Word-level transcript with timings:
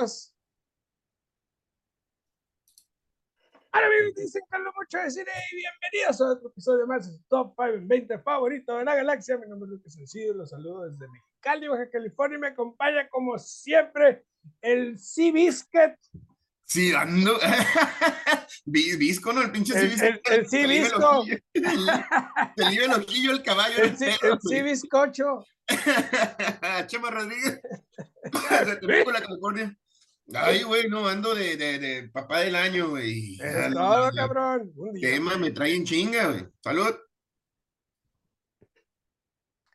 Hola 0.00 0.26
amigos, 3.72 4.14
dicen 4.14 4.42
Carlos 4.48 4.72
Mucho 4.76 4.98
de 4.98 5.10
Cine 5.10 5.30
y 5.50 5.56
bienvenidos 5.56 6.20
a 6.20 6.34
otro 6.34 6.50
episodio 6.50 6.86
más 6.86 7.04
de 7.04 7.16
su 7.16 7.24
Top 7.24 7.54
5 7.56 7.74
en 7.74 7.88
20 7.88 8.18
favorito 8.20 8.76
de 8.76 8.84
la 8.84 8.94
galaxia. 8.94 9.38
Mi 9.38 9.48
nombre 9.48 9.66
es 9.66 9.72
Lucas 9.72 9.94
Sencillo, 9.94 10.34
los 10.34 10.50
saludo 10.50 10.88
desde 10.88 11.08
Mexicali, 11.08 11.66
Baja 11.66 11.90
California 11.90 12.36
y 12.36 12.40
me 12.40 12.46
acompaña 12.46 13.08
como 13.08 13.36
siempre 13.40 14.24
el 14.60 15.00
Sea 15.00 15.32
Biscuit. 15.32 15.96
Sí, 16.64 16.94
ando. 16.94 17.36
Visco, 18.66 19.32
¿no? 19.32 19.42
El 19.42 19.50
pinche 19.50 19.76
El, 19.76 20.00
el, 20.00 20.20
el 20.30 20.48
Sea 20.48 20.66
Bisco. 20.68 21.24
Te 21.52 22.70
libre 22.70 22.84
el 22.84 22.92
ojillo 22.92 23.32
el 23.32 23.42
caballo. 23.42 23.82
El, 23.82 23.90
el 23.90 24.40
Sea 24.40 24.62
Bizcocho. 24.62 25.44
Chema 26.86 27.10
Rodríguez. 27.10 27.60
De 28.22 29.04
California. 29.04 29.76
Ay, 30.34 30.62
güey, 30.62 30.88
no, 30.88 31.08
ando 31.08 31.34
de, 31.34 31.56
de, 31.56 31.78
de 31.78 32.08
papá 32.10 32.40
del 32.40 32.54
año, 32.54 32.90
güey. 32.90 33.34
Es 33.40 33.54
Ay, 33.56 33.72
todo, 33.72 34.10
cabrón. 34.12 34.72
Un 34.76 34.92
día. 34.92 35.10
Tema 35.10 35.38
me 35.38 35.50
trae 35.50 35.74
en 35.74 35.84
chinga, 35.84 36.28
güey. 36.30 36.46
Salud. 36.62 36.94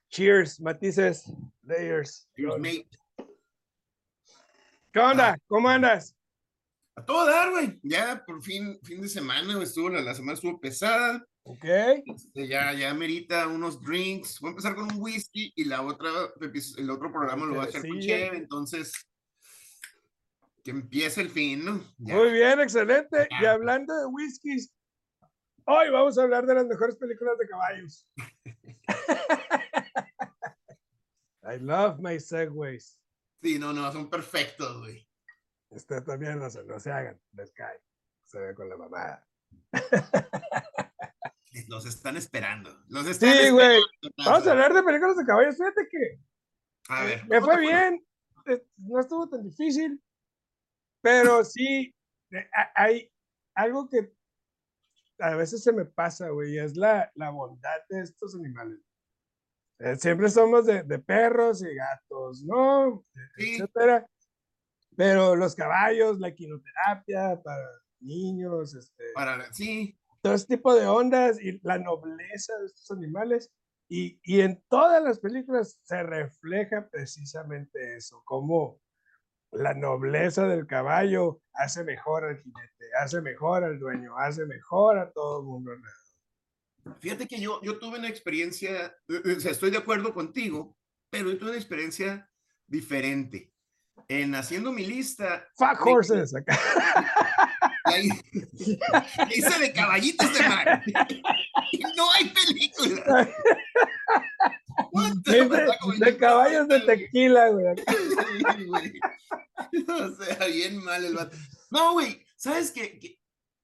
Cheers, 0.09 0.59
matices, 0.59 1.25
layers. 1.63 2.27
Cheers, 2.35 2.58
mate. 2.59 2.88
¿Qué 4.91 4.99
onda? 4.99 5.38
¿Cómo 5.47 5.67
andas? 5.70 6.16
A 6.95 7.03
todo 7.03 7.25
dar, 7.25 7.49
güey. 7.49 7.80
Ya 7.81 8.23
por 8.23 8.44
fin, 8.44 8.80
fin 8.83 9.02
de 9.02 9.09
semana, 9.09 9.53
güey, 9.53 9.63
estuvo, 9.66 9.89
la, 9.89 10.02
la 10.02 10.13
semana 10.13 10.33
estuvo 10.33 10.59
pesada. 10.59 11.25
Ok. 11.45 11.66
Este, 12.05 12.47
ya, 12.47 12.72
ya 12.73 12.94
merita 12.94 13.47
unos 13.47 13.81
drinks. 13.81 14.39
Voy 14.39 14.49
a 14.49 14.52
empezar 14.52 14.75
con 14.75 14.83
un 14.83 15.02
whisky 15.02 15.52
y 15.55 15.66
la 15.66 15.81
otra, 15.81 16.11
epi- 16.39 16.77
el 16.77 16.91
otro 16.91 17.11
programa 17.11 17.47
lo 17.47 17.55
voy 17.55 17.66
a 17.66 17.70
hacer 17.70 17.81
con 17.81 17.99
cheve, 17.99 18.38
entonces 18.38 18.94
que 20.63 20.72
empiece 20.72 21.22
el 21.22 21.30
fin, 21.30 21.66
¿no? 21.66 21.84
Ya. 21.98 22.16
Muy 22.16 22.31
bien, 22.31 22.59
excelente. 22.59 23.27
Y 23.41 23.45
hablando 23.45 23.95
de 23.98 24.05
whiskies, 24.05 24.73
hoy 25.66 25.89
vamos 25.89 26.17
a 26.17 26.23
hablar 26.23 26.45
de 26.45 26.56
las 26.56 26.66
mejores 26.66 26.95
películas 26.95 27.38
de 27.38 27.47
caballos. 27.47 28.08
I 31.44 31.58
love 31.59 32.00
my 32.00 32.19
segways. 32.19 32.97
Sí, 33.41 33.59
no, 33.59 33.73
no, 33.73 33.91
son 33.91 34.09
perfectos, 34.09 34.80
güey. 34.80 35.06
Usted 35.69 36.03
también 36.03 36.39
no 36.39 36.50
se, 36.50 36.64
no 36.64 36.80
se 36.80 36.91
hagan, 36.91 37.19
les 37.34 37.52
cae. 37.52 37.78
Se 38.25 38.39
ve 38.39 38.56
con 38.56 38.69
la 38.69 38.78
mamada. 38.78 39.28
Los 41.67 41.86
están 41.86 42.17
esperando. 42.17 42.69
Los 42.88 43.06
están 43.08 43.34
Sí, 43.34 43.50
güey. 43.50 43.81
Vamos 44.25 44.47
a 44.47 44.52
hablar 44.52 44.73
de 44.73 44.84
películas 44.84 45.17
de 45.17 45.25
caballos. 45.25 45.58
Fíjate 45.58 45.88
que 45.89 46.19
A 46.89 47.03
ver. 47.03 47.25
me 47.28 47.39
¿cómo 47.39 47.52
fue 47.53 47.61
bien. 47.61 48.06
eh, 48.47 48.66
No 48.78 49.00
estuvo 49.00 49.28
tan 49.30 49.44
difícil. 49.44 50.02
Pero 51.04 51.44
sí, 51.44 51.94
eh, 52.32 52.50
ha- 52.54 52.72
hay 52.84 53.12
algo 53.56 53.88
que 53.90 54.12
a 55.20 55.36
veces 55.36 55.62
se 55.64 55.72
me 55.72 55.86
pasa, 55.86 56.30
güey, 56.30 56.58
es 56.58 56.76
la, 56.76 57.12
la 57.16 57.30
bondad 57.30 57.78
de 57.90 58.02
estos 58.02 58.34
animales. 58.36 58.80
Eh, 59.80 59.96
siempre 59.98 60.30
somos 60.30 60.66
de, 60.66 60.84
de 60.84 61.00
perros 61.00 61.62
y 61.62 61.76
gatos, 61.76 62.44
¿no? 62.44 63.06
Sí. 63.38 63.56
Etcétera. 63.56 64.08
Pero 64.96 65.36
los 65.36 65.56
caballos, 65.56 66.20
la 66.20 66.34
quinoterapia 66.34 67.42
para 67.44 67.68
niños, 68.00 68.74
este, 68.76 69.04
Para, 69.14 69.52
sí, 69.54 69.98
todo 70.22 70.34
ese 70.36 70.48
tipo 70.48 70.74
de 70.74 70.88
ondas 70.88 71.40
y 71.42 71.59
la 71.64 71.78
nobleza 71.80 72.58
de 72.59 72.66
estos 72.68 72.92
animales. 72.92 73.52
Y, 73.90 74.20
y 74.24 74.42
en 74.42 74.64
todas 74.70 75.04
las 75.04 75.20
películas 75.20 75.78
se 75.84 76.02
refleja 76.04 76.88
precisamente 76.90 77.98
eso, 77.98 78.22
cómo 78.26 78.80
la 79.54 79.73
nobleza 79.73 80.48
del 80.48 80.66
caballo 80.66 81.42
hace 81.54 81.84
mejor 81.84 82.26
al 82.26 82.42
jinete, 82.42 82.86
hace 83.00 83.22
mejor 83.22 83.64
al 83.64 83.80
dueño, 83.80 84.18
hace 84.18 84.46
mejor 84.46 84.98
a 84.98 85.12
todo 85.12 85.40
el 85.40 85.46
mundo. 85.46 85.72
fíjate 87.00 87.28
que 87.28 87.40
yo, 87.40 87.62
yo 87.62 87.80
tuve 87.80 88.00
una 88.00 88.09
experiencia, 88.09 88.88
eh, 89.08 89.22
eh, 89.25 89.36
o 89.38 89.40
sea, 89.40 89.52
estoy 89.52 89.72
de 89.72 89.78
acuerdo 89.78 90.13
contigo, 90.13 90.75
pero 91.09 91.30
yo 91.30 91.38
tuve 91.38 91.50
una 91.50 91.59
experiencia 91.59 92.30
diferente. 92.68 93.52
En 94.08 94.36
haciendo 94.36 94.72
mi 94.72 94.86
lista, 94.86 95.47
Fuck 95.56 95.86
horses. 95.86 96.36
acá. 96.36 96.59
la 97.86 99.30
hice 99.30 99.59
de 99.59 99.72
caballitos 99.74 100.34
de 100.34 100.50
mar. 100.50 100.81
No 101.96 102.12
hay 102.12 102.30
película. 102.30 103.30
De, 105.25 106.06
de 106.06 106.18
caballos 106.18 106.68
de 106.68 106.80
tequila, 106.81 107.50
güey. 107.50 107.66
Sí, 107.78 108.66
güey. 108.66 108.94
O 109.88 110.16
sea, 110.16 110.47
bien 110.47 110.78
mal 110.84 111.03
el 111.06 111.14
vato. 111.16 111.36
No, 111.72 111.94
güey, 111.94 112.25
¿sabes 112.36 112.72
qué? 112.72 113.00
Que 113.00 113.19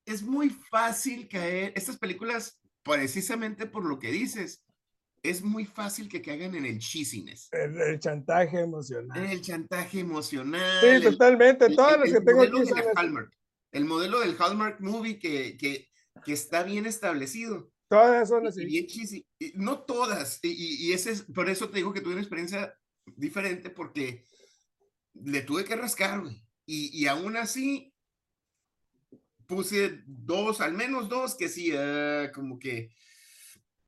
Es 0.06 0.22
muy 0.22 0.50
fácil 0.50 1.28
caer. 1.28 1.74
Estas 1.76 1.98
películas, 1.98 2.60
precisamente 2.84 3.66
por 3.66 3.86
lo 3.86 4.00
que 4.00 4.12
dices, 4.12 4.64
es 5.22 5.42
muy 5.42 5.66
fácil 5.66 6.08
que 6.08 6.22
caigan 6.22 6.56
en 6.56 6.66
el 6.66 6.80
cheesiness, 6.80 7.50
El, 7.52 7.80
el 7.82 8.00
chantaje 8.00 8.60
emocional. 8.62 9.26
el 9.32 9.42
chantaje 9.42 10.00
emocional. 10.00 10.80
Sí, 10.82 10.88
el- 10.88 11.04
totalmente. 11.04 11.66
el- 11.66 11.76
Todas 11.76 12.00
las 12.00 12.12
que 12.12 12.22
tengo 12.22 12.42
aquí 12.44 12.66
son. 12.66 12.80
Hallmark. 12.96 13.32
El 13.72 13.86
modelo 13.86 14.20
del 14.22 14.36
Hallmark 14.40 14.80
movie 14.80 15.20
que, 15.20 15.58
que, 15.58 15.88
que 16.24 16.34
está 16.34 16.64
bien 16.64 16.86
establecido. 16.86 17.72
Todas 17.90 18.30
son 18.30 18.48
así. 18.48 18.62
Y 18.62 18.66
bien 18.66 18.88
cheesy. 18.88 19.26
Y 19.40 19.52
no 19.56 19.82
todas. 19.82 20.40
Y, 20.44 20.50
y- 20.50 20.88
y 20.88 20.94
ese 20.94 21.12
es, 21.12 21.24
por 21.24 21.50
eso 21.50 21.70
te 21.70 21.78
digo 21.78 21.92
que 21.94 22.02
tuve 22.02 22.14
una 22.14 22.22
experiencia 22.22 22.74
diferente 23.18 23.70
porque 23.70 24.24
le 25.24 25.42
tuve 25.42 25.64
que 25.66 25.76
rascar, 25.76 26.22
güey. 26.22 26.44
Y, 26.66 26.90
y 26.98 27.08
aún 27.08 27.36
así 27.38 27.94
puse 29.48 30.04
dos, 30.06 30.62
al 30.62 30.74
menos 30.74 31.10
dos, 31.10 31.36
que 31.36 31.50
sí, 31.50 31.72
ah, 31.76 32.32
como 32.34 32.60
que 32.60 32.90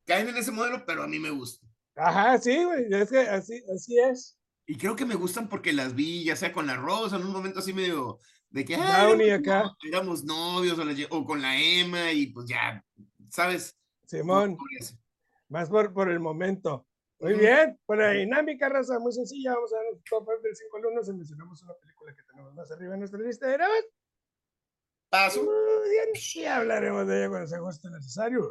caen 0.05 0.29
en 0.29 0.37
ese 0.37 0.51
modelo, 0.51 0.83
pero 0.85 1.03
a 1.03 1.07
mí 1.07 1.19
me 1.19 1.29
gusta. 1.29 1.65
Ajá, 1.95 2.37
sí, 2.39 2.63
güey. 2.63 2.87
Es 2.91 3.09
que 3.09 3.19
así, 3.19 3.61
así 3.73 3.99
es. 3.99 4.37
Y 4.65 4.77
creo 4.77 4.95
que 4.95 5.05
me 5.05 5.15
gustan 5.15 5.49
porque 5.49 5.73
las 5.73 5.93
vi, 5.95 6.23
ya 6.23 6.35
sea 6.35 6.53
con 6.53 6.65
la 6.67 6.75
Rosa, 6.77 7.17
en 7.17 7.23
un 7.25 7.31
momento 7.31 7.59
así 7.59 7.73
medio 7.73 8.19
de 8.49 8.65
que 8.65 8.75
"Ah, 8.75 9.03
Downey 9.07 9.27
éramos 9.29 9.47
acá. 9.47 9.63
no- 9.63 9.75
éramos 9.87 10.23
novios 10.23 10.79
o, 10.79 10.83
la 10.85 10.95
o 11.09 11.25
con 11.25 11.41
la 11.41 11.57
Emma 11.61 12.11
y 12.11 12.27
pues 12.27 12.47
ya, 12.47 12.83
¿sabes? 13.29 13.77
Simón, 14.05 14.57
más 15.49 15.69
por, 15.69 15.93
por 15.93 16.09
el 16.09 16.19
momento. 16.19 16.87
Muy 17.21 17.35
bien, 17.35 17.79
por 17.85 17.99
la 17.99 18.09
dinámica, 18.11 18.67
raza, 18.67 18.97
muy 18.97 19.13
sencilla. 19.13 19.53
Vamos 19.53 19.71
a 19.73 19.77
dar 19.77 19.85
un 19.93 20.01
top 20.03 20.25
five 20.25 20.41
del 20.41 20.55
5 20.55 20.77
al 20.77 20.85
1. 20.87 21.03
Si 21.03 21.13
mencionamos 21.13 21.61
una 21.61 21.75
película 21.75 22.15
que 22.15 22.23
tenemos 22.23 22.55
más 22.55 22.71
arriba 22.71 22.95
en 22.95 22.99
nuestra 22.99 23.19
lista 23.19 23.45
de 23.47 23.59
Paso. 25.09 25.47
y 26.35 26.45
hablaremos 26.45 27.07
de 27.07 27.19
ella 27.19 27.29
cuando 27.29 27.47
sea 27.47 27.59
justo 27.59 27.91
necesario. 27.91 28.49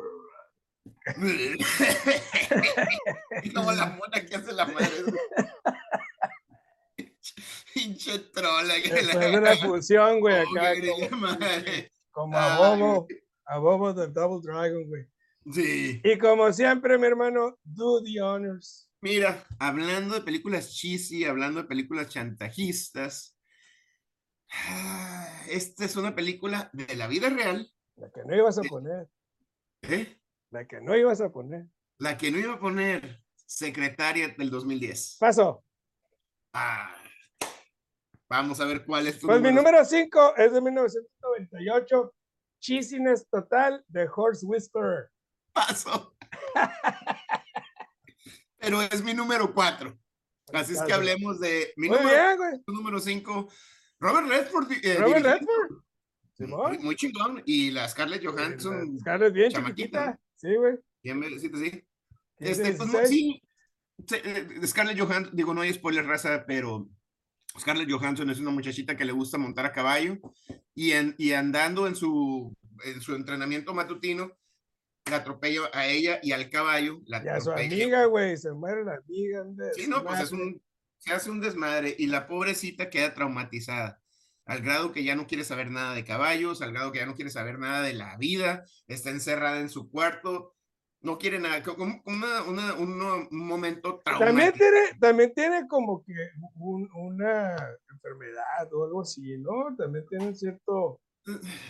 Como 3.55 3.73
la 3.73 3.87
mona 3.87 4.25
que 4.25 4.37
hace 4.37 4.53
la 4.53 4.67
madre. 4.67 4.89
Pinche 7.75 8.21
trola. 8.33 8.75
de 8.75 9.41
la 9.41 9.57
fusión, 9.57 10.21
güey, 10.21 10.37
acá 10.37 10.75
como, 11.09 11.27
como 12.11 12.37
a 12.37 12.57
Ay, 12.57 12.59
Bobo, 12.59 13.07
a 13.45 13.59
Bobo 13.59 13.93
del 13.93 14.13
Double 14.13 14.41
Dragon, 14.43 14.89
güey. 14.89 15.07
Sí. 15.53 16.01
Y 16.05 16.19
como 16.19 16.53
siempre, 16.53 16.99
mi 16.99 17.07
hermano, 17.07 17.59
do 17.65 18.03
the 18.03 18.21
honors. 18.21 18.91
Mira, 19.01 19.47
hablando 19.59 20.15
de 20.15 20.21
películas 20.21 20.75
cheesy, 20.75 21.25
hablando 21.25 21.63
de 21.63 21.69
películas 21.69 22.09
chantajistas, 22.09 23.37
esta 25.49 25.85
es 25.85 25.97
una 25.97 26.15
película 26.15 26.71
de 26.73 26.95
la 26.97 27.07
vida 27.07 27.31
real, 27.31 27.71
La 27.97 28.11
que 28.11 28.23
no 28.25 28.37
ibas 28.37 28.59
a 28.59 28.63
poner, 28.63 29.09
¿eh? 29.83 30.19
la 30.51 30.67
que 30.67 30.81
no 30.81 30.97
ibas 30.97 31.21
a 31.21 31.31
poner. 31.31 31.67
la 31.99 32.17
que 32.19 32.31
no 32.31 32.39
iba 32.39 32.55
a 32.55 32.61
poner 32.61 33.23
secretaria 33.47 34.29
del 34.37 34.51
2010. 34.51 35.17
Paso. 35.21 35.65
Ah, 36.53 36.95
vamos 38.29 38.61
a 38.61 38.65
ver 38.65 38.85
cuál 38.85 39.07
es 39.07 39.19
tu 39.19 39.27
Pues 39.27 39.41
mi 39.41 39.49
número. 39.49 39.63
número 39.71 39.85
5 39.85 40.37
es 40.37 40.53
de 40.53 40.61
1998. 40.61 42.15
Cheesiness 42.61 43.27
total 43.31 43.83
de 43.89 44.09
Horse 44.15 44.45
Whisperer. 44.45 45.09
Paso. 45.53 46.17
Pero 48.59 48.83
es 48.83 49.03
mi 49.03 49.15
número 49.15 49.53
cuatro. 49.55 49.99
Así 50.53 50.75
es 50.75 50.83
que 50.83 50.93
hablemos 50.93 51.39
de 51.41 51.73
mi 51.77 51.89
Muy 51.89 51.99
número, 51.99 52.17
bien, 52.17 52.37
güey. 52.37 52.61
número 52.67 53.01
cinco. 53.01 53.49
Robert 53.99 54.27
Redford. 54.29 54.73
eh, 54.83 54.97
Robert 54.99 55.25
Redford. 55.25 55.83
muy, 56.41 56.79
muy 56.79 56.97
chingón. 56.97 57.43
Y 57.47 57.71
la 57.71 57.89
Scarlett 57.89 58.25
Johansson. 58.25 58.99
Scarlett 59.01 59.33
bien 59.33 59.51
chamaquita, 59.51 59.99
chiquitita. 60.07 60.21
Sí, 60.37 60.55
güey. 60.57 60.75
bien 61.03 61.19
merecita, 61.19 61.59
sí. 61.59 61.71
15, 61.71 61.83
Este, 62.39 62.73
pues, 62.73 62.89
no, 62.93 62.99
16. 62.99 63.09
sí. 63.09 63.43
se- 64.07 64.23
eh, 64.25 64.67
Scarlett 64.67 64.99
Johansson, 64.99 65.37
digo, 65.37 65.55
no 65.55 65.61
hay 65.61 65.73
spoiler 65.75 66.07
raza, 66.07 66.45
pero 66.47 66.89
Scarlett 67.59 67.91
Johansson 67.91 68.31
es 68.31 68.41
una 68.41 68.51
muchachita 68.51 68.97
que 68.97 69.05
le 69.05 69.13
gusta 69.13 69.37
montar 69.39 69.67
a 69.67 69.73
caballo 69.73 70.19
y, 70.75 70.93
en, 70.93 71.15
y 71.19 71.33
andando 71.33 71.87
en 71.87 71.95
su, 71.95 72.57
en 72.85 73.01
su 73.03 73.15
entrenamiento 73.15 73.75
matutino, 73.75 74.33
la 75.07 75.17
atropella 75.17 75.63
a 75.73 75.87
ella 75.87 76.21
y 76.23 76.33
al 76.33 76.51
caballo. 76.51 77.01
La 77.07 77.23
Y 77.25 77.29
a 77.29 77.41
su 77.41 77.51
amiga, 77.51 78.05
güey. 78.07 78.37
Se 78.37 78.53
muere 78.53 78.85
la 78.85 78.95
amiga. 78.95 79.43
un 79.43 79.57
Sí, 79.75 79.87
no, 79.89 80.05
pues 80.05 80.21
es 80.21 80.33
un, 80.33 80.61
se 80.99 81.13
hace 81.13 81.31
un 81.31 81.41
desmadre 81.41 81.95
y 81.99 82.07
la 82.07 82.27
pobrecita 82.27 82.91
queda 82.91 83.15
traumatizada. 83.15 84.01
al 84.47 84.63
grado 84.63 84.91
que 84.93 85.05
ya 85.05 85.15
no 85.15 85.27
quiere 85.27 85.45
saber 85.45 85.71
nada 85.71 85.95
de 85.95 86.05
caballos, 86.05 86.61
al 86.61 86.73
grado 86.73 86.91
que 86.93 86.99
ya 86.99 87.07
no 87.07 87.15
quiere 87.15 87.31
saber 87.31 87.59
nada 87.59 87.83
de 87.83 87.93
la 87.93 88.17
vida, 88.17 88.65
está 88.89 89.11
encerrada 89.11 89.61
en 89.61 89.69
su 89.69 89.89
cuarto, 89.91 90.57
no 91.03 91.19
quiere 91.19 91.39
nada, 91.39 91.63
como 91.63 92.03
una, 92.05 92.43
una, 92.43 92.75
un, 92.75 93.29
momento 93.31 94.01
traumático. 94.05 94.27
También 94.27 94.53
tiene, 94.53 94.99
también 95.01 95.33
tiene 95.35 95.69
como 95.69 96.03
que 96.03 96.15
una 96.57 97.57
enfermedad 97.91 98.73
o 98.73 98.85
algo 98.85 99.03
así, 99.03 99.39
¿no? 99.39 99.75
También 99.77 100.05
tiene 100.09 100.35
cierto 100.35 101.01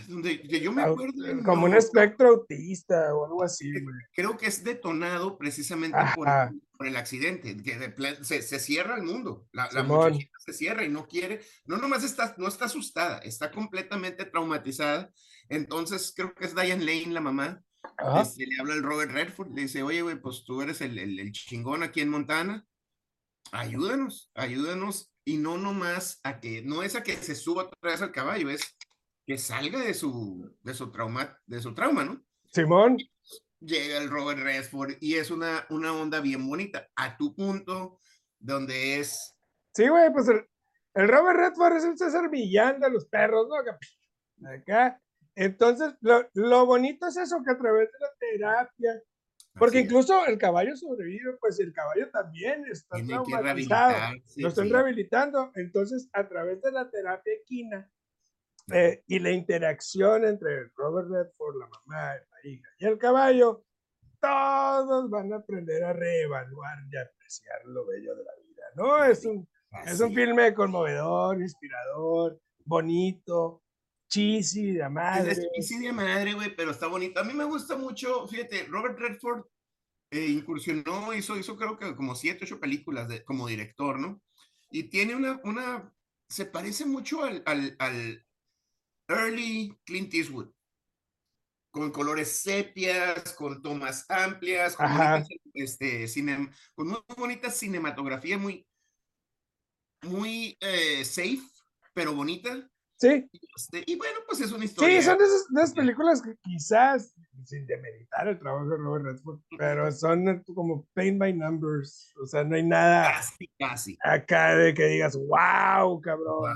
donde 0.09 0.39
yo 0.61 0.73
me 0.73 0.83
acuerdo. 0.83 1.15
Como 1.45 1.67
un 1.67 1.75
espectro 1.75 2.29
autista 2.29 3.15
o 3.15 3.27
algo 3.27 3.43
así. 3.43 3.73
Creo 4.13 4.37
que 4.37 4.47
es 4.47 4.65
detonado 4.65 5.39
precisamente 5.39 5.99
por, 6.15 6.29
por, 6.77 6.87
el 6.87 6.97
accidente, 6.97 7.57
que 7.63 7.95
se, 8.23 8.43
se, 8.43 8.59
cierra 8.59 8.97
el 8.97 9.03
mundo. 9.03 9.47
La, 9.53 9.69
la 9.73 9.83
muchachita 9.83 10.39
se 10.39 10.53
cierra 10.53 10.85
y 10.85 10.89
no 10.89 11.07
quiere, 11.07 11.41
no 11.67 11.77
nomás 11.77 12.05
está, 12.05 12.35
no 12.39 12.49
está 12.49 12.67
asustada, 12.67 13.19
está 13.19 13.51
completamente 13.51 14.25
traumatizada. 14.25 15.11
Entonces 15.49 16.13
creo 16.15 16.35
que 16.35 16.47
es 16.47 16.55
Diane 16.55 16.85
Lane, 16.85 17.13
la 17.13 17.21
mamá. 17.21 17.63
Este, 18.21 18.47
le 18.47 18.59
habla 18.59 18.75
el 18.75 18.83
Robert 18.83 19.13
Redford, 19.13 19.55
le 19.55 19.63
dice, 19.63 19.83
oye, 19.83 20.03
güey, 20.03 20.21
pues 20.21 20.45
tú 20.45 20.63
eres 20.63 20.81
el, 20.81 20.99
el, 20.99 21.19
el 21.19 21.33
chingón 21.33 21.83
aquí 21.83 22.01
en 22.01 22.09
Montana. 22.09 22.65
Ayúdanos, 23.53 24.31
ayúdanos. 24.35 25.13
Y 25.25 25.37
no 25.37 25.59
nomás 25.59 26.19
a 26.25 26.41
que, 26.41 26.63
no 26.63 26.83
es 26.83 26.97
a 26.97 27.03
que 27.03 27.17
se 27.17 27.35
suba 27.35 27.65
otra 27.65 27.91
vez 27.93 28.03
al 28.03 28.11
caballo, 28.11 28.49
es 28.51 28.75
que 29.31 29.39
salga 29.39 29.79
de 29.79 29.95
su, 29.95 30.57
de 30.61 30.75
su 30.75 30.91
trauma, 30.91 31.39
de 31.47 31.61
su 31.61 31.73
trauma, 31.73 32.03
¿no? 32.05 32.21
Simón. 32.53 32.97
Llega 33.61 33.99
el 33.99 34.11
Robert 34.11 34.41
Redford 34.41 34.95
y 34.99 35.15
es 35.15 35.31
una, 35.31 35.67
una 35.71 35.93
onda 35.93 36.21
bien 36.21 36.45
bonita, 36.49 36.89
a 36.97 37.17
tu 37.17 37.37
punto, 37.37 38.01
donde 38.41 38.99
es... 38.99 39.37
Sí, 39.73 39.87
güey, 39.87 40.13
pues 40.13 40.27
el, 40.27 40.45
el, 40.95 41.07
Robert 41.07 41.39
Redford 41.39 41.77
es 41.77 41.85
el 41.85 41.97
César 41.97 42.29
Millán 42.29 42.81
de 42.81 42.91
los 42.91 43.07
perros, 43.07 43.47
¿no? 43.49 44.49
Acá. 44.49 45.01
Entonces, 45.37 45.95
lo, 46.01 46.29
lo 46.35 46.67
bonito 46.67 47.07
es 47.07 47.17
eso, 47.17 47.41
que 47.45 47.53
a 47.53 47.57
través 47.57 47.89
de 47.93 47.99
la 48.01 48.13
terapia, 48.19 49.01
porque 49.55 49.79
incluso 49.79 50.27
el 50.27 50.39
caballo 50.39 50.77
sobrevive, 50.77 51.37
pues 51.39 51.61
el 51.61 51.73
caballo 51.73 52.11
también 52.11 52.65
está 52.69 52.97
traumatizado. 53.07 54.17
Lo 54.39 54.49
están 54.49 54.71
rehabilitando. 54.71 55.53
Entonces, 55.55 56.09
a 56.15 56.27
través 56.27 56.61
de 56.63 56.73
la 56.73 56.91
terapia 56.91 57.33
equina, 57.33 57.89
eh, 58.73 59.03
y 59.07 59.19
la 59.19 59.31
interacción 59.31 60.25
entre 60.25 60.69
Robert 60.77 61.09
Redford, 61.11 61.57
la 61.57 61.67
mamá, 61.67 62.15
la 62.15 62.51
hija 62.51 62.69
y 62.79 62.87
el 62.87 62.99
caballo, 62.99 63.65
todos 64.21 65.09
van 65.11 65.33
a 65.33 65.37
aprender 65.37 65.83
a 65.85 65.93
reevaluar 65.93 66.79
y 66.91 66.97
apreciar 66.97 67.65
lo 67.65 67.87
bello 67.87 68.15
de 68.15 68.25
la 68.25 68.33
vida, 68.37 68.63
¿no? 68.77 69.05
Es 69.05 69.25
un, 69.25 69.49
es 69.87 70.01
un 70.01 70.15
filme 70.15 70.55
conmovedor, 70.55 71.41
inspirador, 71.41 72.41
bonito, 72.65 73.63
cheesy 74.09 74.73
de 74.73 74.89
madre. 74.89 75.33
Es 75.33 75.41
cheesy 75.55 75.79
de 75.79 75.93
madre, 75.93 76.35
güey, 76.35 76.55
pero 76.55 76.73
está 76.73 76.87
bonito. 76.87 77.21
A 77.21 77.25
mí 77.25 77.33
me 77.33 77.45
gusta 77.45 77.77
mucho, 77.77 78.27
fíjate, 78.29 78.65
Robert 78.65 78.99
Redford 78.99 79.45
eh, 80.11 80.27
incursionó, 80.27 81.15
hizo, 81.15 81.37
hizo 81.37 81.57
creo 81.57 81.79
que 81.79 81.95
como 81.95 82.15
siete, 82.15 82.45
ocho 82.45 82.61
películas 82.61 83.09
de, 83.09 83.25
como 83.25 83.47
director, 83.47 83.99
¿no? 83.99 84.21
Y 84.71 84.85
tiene 84.85 85.15
una, 85.15 85.41
una, 85.45 85.93
se 86.29 86.45
parece 86.47 86.85
mucho 86.85 87.23
al, 87.25 87.43
al, 87.47 87.77
al 87.79 88.25
early 89.11 89.77
Clint 89.85 90.15
Eastwood, 90.15 90.51
con 91.71 91.91
colores 91.91 92.41
sepias, 92.41 93.33
con 93.35 93.63
tomas 93.63 94.07
amplias, 94.09 94.77
con, 94.77 94.87
este, 95.55 96.07
con 96.75 96.89
muy 96.89 97.01
bonita 97.17 97.51
cinematografía, 97.51 98.39
muy, 98.39 98.67
muy 100.03 100.57
eh, 100.61 101.05
safe, 101.05 101.43
pero 101.93 102.15
bonita. 102.15 102.69
Sí. 103.01 103.31
Este, 103.57 103.83
y 103.87 103.97
bueno, 103.97 104.19
pues 104.27 104.43
es 104.43 104.53
una 104.53 104.65
historia. 104.65 105.01
Sí, 105.01 105.07
son 105.07 105.17
de 105.17 105.25
esas, 105.25 105.73
películas 105.73 106.21
que 106.21 106.37
quizás, 106.43 107.15
sin 107.47 107.67
demeritar 107.67 108.29
el 108.29 108.39
trabajo 108.39 108.69
de 108.69 108.77
Robert 108.77 109.05
Redford, 109.07 109.41
pero 109.57 109.91
son 109.91 110.45
como 110.55 110.87
paint 110.93 111.19
by 111.19 111.33
numbers. 111.33 112.13
O 112.23 112.27
sea, 112.27 112.45
no 112.45 112.57
hay 112.57 112.63
nada 112.63 113.11
casi, 113.11 113.51
casi. 113.59 113.99
acá 114.05 114.55
de 114.55 114.75
que 114.75 114.85
digas, 114.85 115.17
wow, 115.17 115.99
cabrón. 116.03 116.53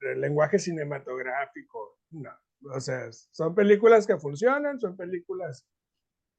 el, 0.00 0.20
lenguaje 0.22 0.58
cinematográfico, 0.58 1.98
no. 2.12 2.30
O 2.72 2.80
sea, 2.80 3.12
son 3.12 3.54
películas 3.54 4.06
que 4.06 4.16
funcionan, 4.16 4.80
son 4.80 4.96
películas 4.96 5.66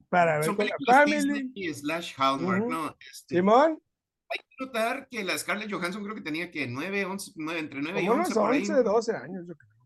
para 0.08 0.38
ver 0.38 0.44
son 0.44 0.56
con 0.56 0.66
la 0.66 0.76
family. 0.86 1.72
slash 1.72 2.14
Hallmark, 2.16 2.66
¿no? 2.66 2.96
Este, 2.98 3.36
Simón 3.36 3.80
hay 4.30 4.38
que 4.38 4.64
notar 4.64 5.08
que 5.08 5.24
la 5.24 5.36
Scarlett 5.38 5.70
Johansson 5.70 6.02
creo 6.02 6.14
que 6.14 6.22
tenía 6.22 6.50
que 6.50 6.66
9, 6.66 7.04
11, 7.04 7.32
9, 7.36 7.60
entre 7.60 7.80
9 7.80 8.02
y 8.02 8.08
11. 8.08 8.38
11, 8.38 8.82
12 8.82 9.16
años, 9.16 9.46
yo 9.46 9.54
creo. 9.56 9.78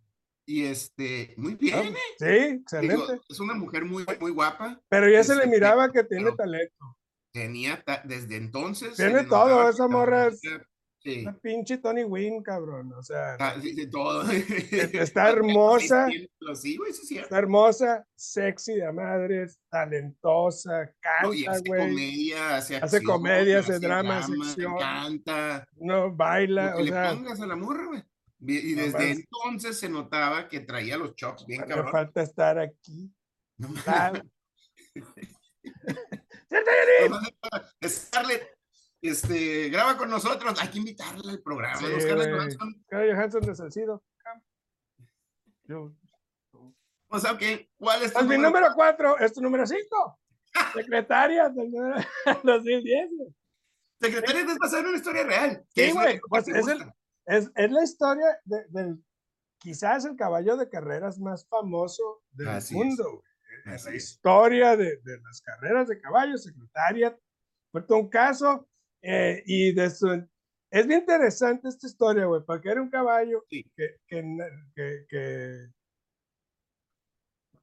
Y 0.45 0.65
este, 0.65 1.35
muy 1.37 1.55
bien, 1.55 1.95
¿eh? 1.95 1.97
Sí, 2.19 2.27
excelente. 2.27 3.21
es 3.29 3.41
una 3.41 3.55
mujer 3.55 3.85
muy, 3.85 4.05
muy 4.21 4.33
guapa. 4.33 4.81
Pero 4.89 5.09
ya 5.09 5.23
se 5.23 5.35
le 5.35 5.45
este, 5.45 5.55
miraba 5.55 5.93
que 5.93 6.03
tiene 6.03 6.33
talento. 6.33 6.97
Tenía, 7.33 7.83
desde 8.05 8.37
entonces. 8.37 8.97
Tiene 8.97 9.25
todo, 9.25 9.69
esa 9.69 9.87
morra 9.87 10.27
es 10.27 10.41
Sí. 11.03 11.23
La 11.23 11.33
pinche 11.33 11.79
Tony 11.79 12.05
Wynn, 12.05 12.43
cabrón. 12.43 12.93
O 12.93 13.03
sea, 13.03 13.35
ah, 13.41 13.57
sí, 13.61 13.91
todo. 13.91 14.23
está 14.31 15.31
hermosa. 15.31 16.07
Sí, 16.55 16.77
güey, 16.77 16.93
sí, 16.93 17.19
está 17.19 17.39
hermosa, 17.39 18.07
sexy 18.15 18.75
de 18.75 18.93
madres, 18.93 19.59
talentosa, 19.69 20.93
canta, 21.01 21.27
güey. 21.27 21.47
hace 21.47 21.65
comedia, 21.65 22.57
hace, 22.57 22.77
hace 22.77 23.03
comedia, 23.03 23.59
hace 23.59 23.81
drama, 23.81 24.25
drama 24.57 24.79
canta. 24.79 25.69
No, 25.77 26.15
baila. 26.15 26.77
o 26.77 26.83
le 26.83 26.93
pongas 26.93 27.41
a 27.41 27.47
la 27.47 27.57
morra, 27.57 27.87
güey. 27.87 28.03
Y 28.45 28.75
desde 28.75 29.13
entonces 29.13 29.79
se 29.79 29.89
notaba 29.89 30.49
que 30.49 30.61
traía 30.61 30.97
los 30.97 31.15
chops 31.15 31.47
bien 31.47 31.63
cabrón. 31.63 31.87
Me 31.87 31.93
falta 31.93 32.23
estar 32.23 32.59
aquí. 32.59 33.09
No 33.57 33.69
me 33.69 33.81
Scarlett, 37.87 38.52
este, 39.03 39.69
graba 39.69 39.97
con 39.97 40.09
nosotros, 40.09 40.61
hay 40.61 40.69
que 40.69 40.79
invitarla 40.79 41.33
al 41.33 41.43
programa. 41.43 41.77
Sí, 41.77 42.01
Scarlett 42.01 42.31
Johansson. 42.31 42.83
Scarlett 42.87 43.15
Johansson 43.17 43.41
de 43.43 43.55
Salcido. 43.55 44.05
Yo. 45.65 45.93
O 47.09 47.19
sea, 47.19 47.33
ok, 47.33 47.43
¿cuál 47.77 48.03
es 48.03 48.13
tu 48.13 48.21
número? 48.21 48.39
Mi 48.39 48.45
número 48.47 48.67
4 48.75 49.19
es 49.19 49.33
tu 49.33 49.43
número 49.43 49.67
5. 49.67 50.21
Secretaria 50.75 51.49
del 51.49 51.73
2010. 52.45 53.11
Secretaria 54.01 54.41
es 54.41 54.59
basada 54.59 54.81
en 54.81 54.89
una 54.89 54.97
historia 54.97 55.25
real. 55.25 55.67
Sí, 55.75 55.91
güey. 55.91 56.21
Pues 56.29 56.49
es, 56.49 56.67
es, 57.27 57.51
es, 57.55 57.71
la 57.71 57.83
historia 57.83 58.41
de, 58.45 58.65
del 58.69 59.05
quizás 59.59 60.05
el 60.05 60.17
caballo 60.17 60.57
de 60.57 60.69
carreras 60.69 61.19
más 61.19 61.47
famoso 61.49 62.23
del 62.31 62.49
mundo. 62.73 63.23
Es. 63.67 63.85
La 63.85 63.95
historia 63.95 64.77
de, 64.77 64.97
de, 65.03 65.21
las 65.23 65.41
carreras 65.41 65.89
de 65.89 66.01
caballos, 66.01 66.45
secretaria. 66.45 67.17
Fue 67.71 67.85
un 67.91 68.09
caso 68.09 68.69
eh, 69.03 69.43
y 69.47 69.73
de 69.73 69.91
es 70.73 70.87
bien 70.87 71.01
interesante 71.01 71.69
esta 71.69 71.87
historia, 71.87 72.25
güey, 72.25 72.41
porque 72.47 72.71
era 72.71 72.81
un 72.81 72.89
caballo 72.89 73.45
que, 73.47 73.63
que, 73.77 73.99
que, 74.07 75.07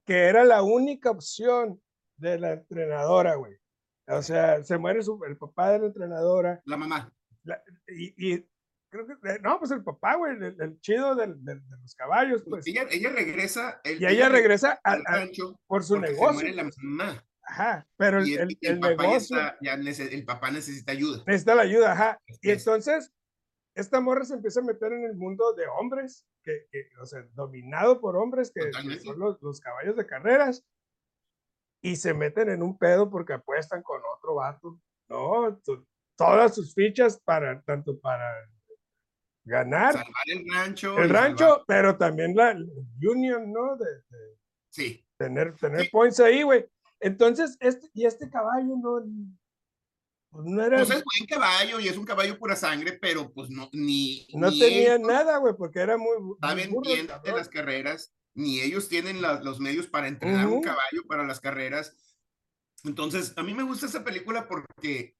que, 0.06 0.28
era 0.28 0.44
la 0.44 0.62
única 0.62 1.10
opción 1.10 1.82
de 2.16 2.38
la 2.38 2.52
entrenadora, 2.52 3.34
güey. 3.34 3.56
O 4.06 4.22
sea, 4.22 4.62
se 4.62 4.78
muere 4.78 5.02
su, 5.02 5.20
el 5.24 5.36
papá 5.36 5.72
de 5.72 5.80
la 5.80 5.86
entrenadora. 5.86 6.62
La 6.66 6.76
mamá. 6.76 7.12
y, 7.88 8.32
y, 8.32 8.48
creo 8.90 9.08
que, 9.08 9.14
eh, 9.28 9.40
no, 9.42 9.58
pues 9.58 9.72
el 9.72 9.82
papá, 9.82 10.14
güey, 10.14 10.36
el, 10.36 10.80
chido 10.80 11.16
de 11.16 11.26
los 11.26 11.94
caballos, 11.96 12.44
pues. 12.48 12.64
Ella, 12.68 12.86
ella 12.92 13.10
regresa. 13.10 13.80
y 13.84 14.06
ella, 14.06 14.28
regresa 14.28 14.80
al, 14.84 15.02
por 15.66 15.82
su 15.82 15.98
negocio. 15.98 16.28
Se 16.28 16.32
muere 16.32 16.52
la 16.54 16.70
mamá. 16.82 17.24
Ajá, 17.50 17.86
pero 17.96 18.20
el, 18.20 18.30
el, 18.38 18.58
el, 18.60 18.80
negocio. 18.80 19.36
Ya, 19.60 19.74
el 19.74 20.24
papá 20.24 20.52
necesita 20.52 20.92
ayuda. 20.92 21.24
Necesita 21.26 21.56
la 21.56 21.62
ayuda, 21.62 21.92
ajá. 21.92 22.20
Y 22.42 22.50
entonces, 22.50 23.12
esta 23.74 24.00
morra 24.00 24.24
se 24.24 24.34
empieza 24.34 24.60
a 24.60 24.64
meter 24.64 24.92
en 24.92 25.04
el 25.04 25.16
mundo 25.16 25.52
de 25.54 25.66
hombres, 25.66 26.24
que, 26.44 26.68
o 27.02 27.06
sea, 27.06 27.26
dominado 27.34 28.00
por 28.00 28.16
hombres, 28.16 28.52
que, 28.54 28.72
son 29.00 29.18
los, 29.18 29.42
los, 29.42 29.60
caballos 29.60 29.96
de 29.96 30.06
carreras, 30.06 30.64
y 31.82 31.96
se 31.96 32.14
meten 32.14 32.50
en 32.50 32.62
un 32.62 32.78
pedo 32.78 33.10
porque 33.10 33.32
apuestan 33.32 33.82
con 33.82 34.00
otro 34.16 34.36
vato, 34.36 34.80
¿no? 35.08 35.60
Todas 36.16 36.54
sus 36.54 36.72
fichas 36.72 37.20
para, 37.20 37.60
tanto 37.62 37.98
para 37.98 38.32
ganar. 39.44 39.94
Salvar 39.94 40.24
el 40.26 40.52
rancho. 40.52 40.98
El 40.98 41.10
rancho, 41.10 41.64
pero 41.66 41.98
también 41.98 42.36
la, 42.36 42.56
union, 43.02 43.52
¿no? 43.52 43.76
De, 43.76 43.86
sí. 44.68 45.04
Tener, 45.16 45.56
tener 45.56 45.90
points 45.90 46.20
ahí, 46.20 46.44
güey. 46.44 46.64
Entonces, 47.00 47.56
este, 47.60 47.88
y 47.94 48.06
este 48.06 48.28
caballo 48.30 48.76
no, 48.76 49.00
pues 50.30 50.44
no 50.44 50.62
era. 50.62 50.78
Pues 50.78 50.90
es 50.90 51.04
buen 51.04 51.26
caballo 51.28 51.80
y 51.80 51.88
es 51.88 51.96
un 51.96 52.04
caballo 52.04 52.38
pura 52.38 52.54
sangre, 52.56 52.92
pero 53.00 53.32
pues 53.32 53.50
no, 53.50 53.68
ni. 53.72 54.26
No 54.34 54.50
tenía 54.50 54.98
nada, 54.98 55.38
güey, 55.38 55.54
porque 55.56 55.80
era 55.80 55.96
muy. 55.96 56.36
Saben 56.40 56.74
bien 56.82 57.08
de 57.24 57.32
las 57.32 57.48
carreras, 57.48 58.12
ni 58.34 58.60
ellos 58.60 58.88
tienen 58.88 59.20
los 59.22 59.60
medios 59.60 59.86
para 59.86 60.08
entrenar 60.08 60.46
un 60.46 60.62
caballo 60.62 61.06
para 61.08 61.24
las 61.24 61.40
carreras. 61.40 61.96
Entonces, 62.84 63.34
a 63.36 63.42
mí 63.42 63.54
me 63.54 63.62
gusta 63.62 63.86
esa 63.86 64.04
película 64.04 64.48
porque 64.48 65.16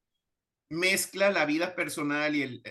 mezcla 0.71 1.31
la 1.31 1.45
vida 1.45 1.75
personal 1.75 2.37
y 2.37 2.43
el. 2.43 2.63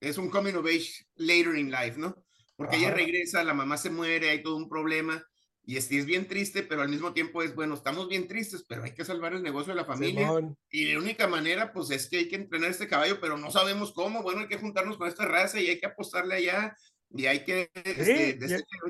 Es 0.00 0.16
un 0.16 0.30
coming 0.30 0.54
of 0.54 0.64
age 0.64 1.06
later 1.16 1.56
in 1.56 1.70
life, 1.70 1.98
¿no? 1.98 2.16
porque 2.60 2.76
ella 2.76 2.90
regresa, 2.90 3.42
la 3.42 3.54
mamá 3.54 3.78
se 3.78 3.88
muere, 3.88 4.28
hay 4.28 4.42
todo 4.42 4.54
un 4.54 4.68
problema. 4.68 5.26
Y 5.64 5.76
es, 5.76 5.90
es 5.90 6.06
bien 6.06 6.26
triste, 6.26 6.62
pero 6.62 6.82
al 6.82 6.88
mismo 6.88 7.12
tiempo 7.12 7.42
es, 7.42 7.54
bueno, 7.54 7.74
estamos 7.74 8.08
bien 8.08 8.26
tristes, 8.26 8.64
pero 8.66 8.82
hay 8.82 8.92
que 8.92 9.04
salvar 9.04 9.34
el 9.34 9.42
negocio 9.42 9.72
de 9.72 9.80
la 9.80 9.84
familia. 9.84 10.28
Y 10.70 10.92
la 10.92 10.98
única 10.98 11.26
manera, 11.28 11.72
pues, 11.72 11.90
es 11.90 12.08
que 12.08 12.18
hay 12.18 12.28
que 12.28 12.36
entrenar 12.36 12.70
este 12.70 12.88
caballo, 12.88 13.20
pero 13.20 13.36
no 13.36 13.50
sabemos 13.50 13.92
cómo. 13.92 14.22
Bueno, 14.22 14.40
hay 14.40 14.48
que 14.48 14.58
juntarnos 14.58 14.96
con 14.96 15.06
esta 15.06 15.26
raza 15.26 15.60
y 15.60 15.68
hay 15.68 15.78
que 15.78 15.86
apostarle 15.86 16.34
allá. 16.34 16.76
Y 17.12 17.26
hay 17.26 17.44
que, 17.44 17.70
este, 17.74 18.34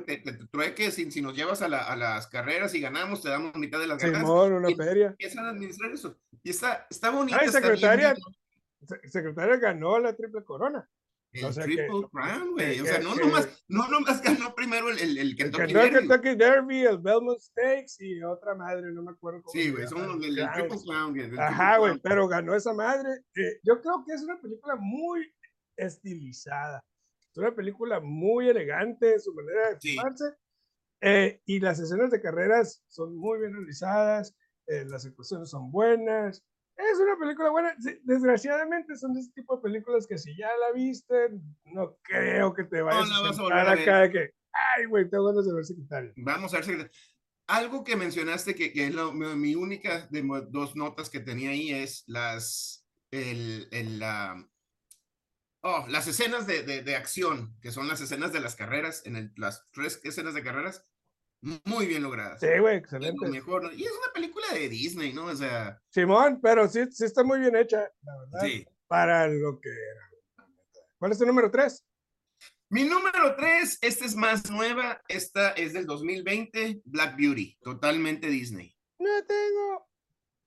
te, 0.07 0.75
que 0.75 0.91
si, 0.91 1.11
si, 1.11 1.23
nos 1.23 1.35
llevas 1.35 1.63
a, 1.63 1.69
la, 1.69 1.85
a, 1.85 1.97
las 1.97 2.27
carreras 2.27 2.75
y 2.75 2.81
ganamos, 2.81 3.23
te 3.23 3.31
damos 3.31 3.55
mitad 3.57 3.81
de 3.81 3.87
las 3.87 3.99
ganas. 3.99 4.29
una 4.29 4.71
y 4.71 4.75
feria. 4.75 5.07
Empiezan 5.09 5.47
a 5.47 5.51
administrar 5.51 5.91
eso. 5.91 6.19
Y 6.43 6.51
está, 6.51 6.87
está 6.91 7.11
bonito. 7.11 7.39
Ay, 7.41 7.49
secretaria, 7.49 8.15
secretaria 9.05 9.57
ganó 9.57 9.99
la 9.99 10.15
triple 10.15 10.45
corona. 10.45 10.87
El 11.33 11.45
o 11.45 11.53
sea 11.53 11.65
Triple 11.65 12.09
Crown, 12.11 12.53
güey. 12.53 12.81
O 12.81 12.85
sea, 12.85 12.99
no, 12.99 13.15
nomás, 13.15 13.65
no 13.69 13.87
nomás 13.89 14.21
ganó 14.21 14.53
primero 14.55 14.91
el, 14.91 14.99
el, 14.99 15.19
el 15.19 15.37
Kentucky 15.37 15.73
Derby. 15.73 15.97
El 15.97 16.09
Kentucky 16.09 16.35
Derby, 16.35 16.81
el 16.85 16.99
Belmont 16.99 17.39
Stakes 17.39 17.97
y 18.01 18.23
otra 18.23 18.55
madre, 18.55 18.93
no 18.93 19.03
me 19.03 19.13
acuerdo 19.13 19.43
cómo. 19.43 19.53
Sí, 19.53 19.71
güey, 19.71 19.87
son 19.87 20.07
los 20.09 20.21
del 20.21 20.35
Triple 20.55 20.79
Crown. 20.85 21.39
Ajá, 21.39 21.79
güey, 21.79 21.99
pero 22.03 22.27
ganó 22.27 22.55
esa 22.55 22.75
madre. 22.75 23.11
Eh, 23.37 23.61
yo 23.63 23.81
creo 23.81 24.05
que 24.05 24.15
es 24.15 24.23
una 24.23 24.41
película 24.41 24.75
muy 24.77 25.33
estilizada. 25.77 26.85
Es 27.31 27.37
una 27.37 27.55
película 27.55 28.01
muy 28.01 28.49
elegante 28.49 29.13
en 29.13 29.21
su 29.21 29.33
manera 29.33 29.71
de 29.71 29.81
filmarse. 29.81 30.25
Eh, 31.01 31.41
y 31.47 31.61
las 31.61 31.79
escenas 31.79 32.11
de 32.11 32.21
carreras 32.21 32.83
son 32.89 33.17
muy 33.17 33.39
bien 33.39 33.55
realizadas, 33.55 34.37
eh, 34.67 34.85
las 34.85 35.07
actuaciones 35.07 35.49
son 35.49 35.71
buenas, 35.71 36.45
es 36.93 36.99
una 36.99 37.19
película 37.19 37.51
buena. 37.51 37.75
Desgraciadamente 38.03 38.97
son 38.97 39.15
de 39.15 39.21
ese 39.21 39.33
tipo 39.33 39.57
de 39.57 39.63
películas 39.63 40.07
que 40.07 40.19
si 40.19 40.37
ya 40.37 40.49
la 40.57 40.73
viste, 40.73 41.31
no 41.65 41.97
creo 42.03 42.55
que 42.55 42.65
te 42.65 42.83
vayas 42.83 43.09
a, 43.11 43.33
sentar 43.33 43.69
acá 43.69 44.01
de 44.01 44.11
que, 44.11 44.35
ay, 44.77 44.87
güey, 44.87 45.09
tengo 45.09 45.27
ganas 45.27 45.47
de 45.47 45.55
ver 45.55 45.65
secretario. 45.65 46.13
Vamos 46.17 46.53
a 46.53 46.57
ver 46.57 46.65
secretario. 46.65 46.93
Algo 47.47 47.83
que 47.83 47.97
mencionaste 47.97 48.55
que, 48.55 48.73
que 48.73 48.87
es 48.87 48.95
lo, 48.95 49.13
mi, 49.13 49.55
única 49.55 50.07
de 50.11 50.23
dos 50.51 50.77
notas 50.77 51.11
que 51.11 51.21
tenía 51.21 51.51
ahí 51.51 51.71
es 51.71 52.05
las, 52.07 52.87
el, 53.11 53.69
el, 53.73 53.99
la, 53.99 54.49
oh, 55.63 55.85
las 55.89 56.07
escenas 56.07 56.47
de, 56.47 56.63
de, 56.63 56.83
de, 56.83 56.97
acción, 56.97 57.57
que 57.61 57.73
son 57.73 57.89
las 57.89 58.01
escenas 58.01 58.33
de 58.33 58.41
las 58.41 58.55
carreras, 58.55 59.05
en 59.05 59.17
el, 59.17 59.33
las 59.37 59.69
tres 59.73 60.01
escenas 60.05 60.35
de 60.35 60.45
carreras, 60.45 60.87
muy 61.43 61.87
bien 61.87 62.03
logradas. 62.03 62.41
Sí, 62.41 62.49
güey, 62.59 62.77
excelente. 62.77 63.29
Mejor, 63.29 63.73
y 63.75 63.85
es 63.85 63.93
una 63.93 64.13
película 64.13 64.47
de 64.53 64.69
Disney, 64.69 65.13
¿no? 65.13 65.27
O 65.27 65.35
sea. 65.35 65.81
Simón, 65.89 66.39
pero 66.43 66.69
sí, 66.69 66.81
sí 66.91 67.05
está 67.05 67.25
muy 67.25 67.41
bien 67.41 67.57
hecha, 67.57 67.91
la 68.03 68.19
verdad. 68.19 68.41
Sí. 68.43 68.67
Para 68.87 69.27
lo 69.27 69.59
que 69.61 69.71
era. 69.71 70.11
¿Cuál 70.99 71.13
es 71.13 71.19
tu 71.19 71.25
número 71.25 71.51
tres? 71.51 71.87
Mi 72.69 72.85
número 72.85 73.35
tres, 73.37 73.79
esta 73.81 74.05
es 74.05 74.15
más 74.15 74.51
nueva, 74.51 75.03
esta 75.09 75.53
es 75.53 75.73
del 75.73 75.87
2020, 75.87 76.83
Black 76.85 77.17
Beauty, 77.17 77.59
totalmente 77.63 78.29
Disney. 78.29 78.77
No 78.99 79.25
tengo. 79.27 79.89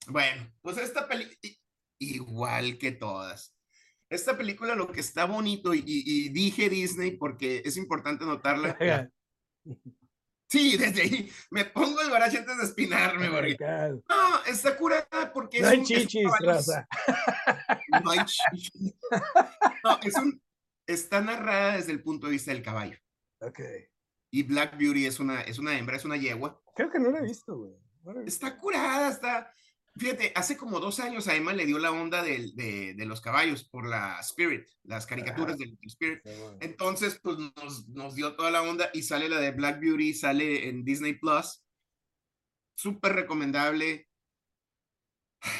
Bueno, 0.07 0.53
pues 0.61 0.77
esta 0.77 1.07
película, 1.07 1.37
igual 1.99 2.77
que 2.77 2.91
todas. 2.91 3.55
Esta 4.09 4.37
película 4.37 4.75
lo 4.75 4.91
que 4.91 5.01
está 5.01 5.25
bonito, 5.25 5.73
y, 5.73 5.83
y 5.85 6.29
dije 6.29 6.69
Disney 6.69 7.17
porque 7.17 7.63
es 7.65 7.77
importante 7.77 8.25
notarla. 8.25 8.77
Sí, 10.53 10.77
desde 10.77 11.01
ahí 11.01 11.31
me 11.49 11.65
pongo 11.65 11.99
el 12.01 12.11
baraje 12.11 12.37
antes 12.37 12.57
de 12.57 12.63
espinarme, 12.65 13.27
No, 13.27 14.45
está 14.45 14.77
curada 14.77 15.33
porque 15.33 15.59
no 15.59 15.65
es 15.65 15.73
hay 15.73 15.79
un, 15.79 15.85
chichis, 15.85 16.27
raza. 16.41 16.87
No 18.03 18.11
hay 18.11 18.19
chichis. 18.25 18.93
No, 19.83 19.99
es 20.03 20.15
un, 20.15 20.39
está 20.85 21.21
narrada 21.21 21.77
desde 21.77 21.91
el 21.91 22.03
punto 22.03 22.27
de 22.27 22.33
vista 22.33 22.51
del 22.51 22.61
caballo. 22.61 22.97
Ok. 23.39 23.61
Y 24.29 24.43
Black 24.43 24.77
Beauty 24.77 25.07
es 25.07 25.19
una, 25.19 25.41
es 25.41 25.57
una 25.57 25.75
hembra, 25.75 25.97
es 25.97 26.05
una 26.05 26.17
yegua. 26.17 26.61
Creo 26.75 26.91
que 26.91 26.99
no 26.99 27.09
la 27.09 27.19
he 27.19 27.23
visto, 27.23 27.57
güey. 27.57 27.73
está 28.27 28.55
curada, 28.59 29.09
está, 29.09 29.51
Fíjate, 29.95 30.31
hace 30.35 30.57
como 30.57 30.79
dos 30.79 30.99
años 30.99 31.27
a 31.27 31.35
Emma 31.35 31.53
le 31.53 31.67
dio 31.67 31.77
la 31.77 31.91
onda 31.91 32.23
de, 32.23 32.51
de, 32.55 32.95
de 32.95 33.05
los 33.05 33.21
caballos 33.21 33.63
por 33.63 33.87
la 33.87 34.19
Spirit, 34.21 34.67
las 34.83 35.05
caricaturas 35.05 35.55
del 35.57 35.77
Spirit. 35.83 36.19
Entonces, 36.61 37.19
pues 37.21 37.37
nos, 37.37 37.87
nos, 37.89 38.15
dio 38.15 38.35
toda 38.35 38.49
la 38.49 38.63
onda 38.63 38.89
y 38.93 39.03
sale 39.03 39.29
la 39.29 39.39
de 39.39 39.51
Black 39.51 39.79
Beauty, 39.79 40.15
sale 40.15 40.67
en 40.67 40.83
Disney 40.83 41.13
Plus. 41.13 41.63
Súper 42.75 43.13
recomendable. 43.13 44.09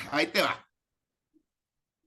Ahí 0.09 0.27
te 0.27 0.41
va. 0.41 0.67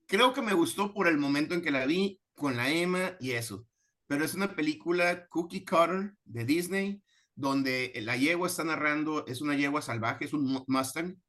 Creo 0.06 0.32
que 0.32 0.42
me 0.42 0.54
gustó 0.54 0.92
por 0.92 1.06
el 1.06 1.18
momento 1.18 1.54
en 1.54 1.62
que 1.62 1.70
la 1.70 1.86
vi 1.86 2.20
con 2.34 2.56
la 2.56 2.70
Emma 2.70 3.16
y 3.20 3.32
eso. 3.32 3.68
Pero 4.08 4.24
es 4.24 4.34
una 4.34 4.56
película 4.56 5.28
cookie 5.28 5.64
cutter 5.64 6.14
de 6.24 6.44
Disney, 6.44 7.02
donde 7.36 7.92
la 8.02 8.16
yegua 8.16 8.48
está 8.48 8.64
narrando, 8.64 9.26
es 9.26 9.40
una 9.40 9.54
yegua 9.54 9.80
salvaje, 9.80 10.24
es 10.24 10.32
un 10.32 10.64
Mustang 10.66 11.20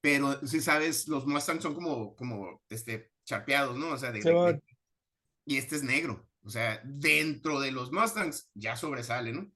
pero 0.00 0.46
si 0.46 0.60
sabes, 0.60 1.08
los 1.08 1.26
Mustangs 1.26 1.62
son 1.62 1.74
como, 1.74 2.14
como, 2.16 2.62
este, 2.68 3.12
chapeados, 3.24 3.76
¿no? 3.76 3.90
O 3.90 3.98
sea, 3.98 4.12
de, 4.12 4.60
y 5.44 5.56
este 5.56 5.76
es 5.76 5.82
negro, 5.82 6.28
o 6.42 6.50
sea, 6.50 6.80
dentro 6.84 7.60
de 7.60 7.72
los 7.72 7.92
Mustangs 7.92 8.50
ya 8.54 8.76
sobresale, 8.76 9.32
¿no? 9.32 9.50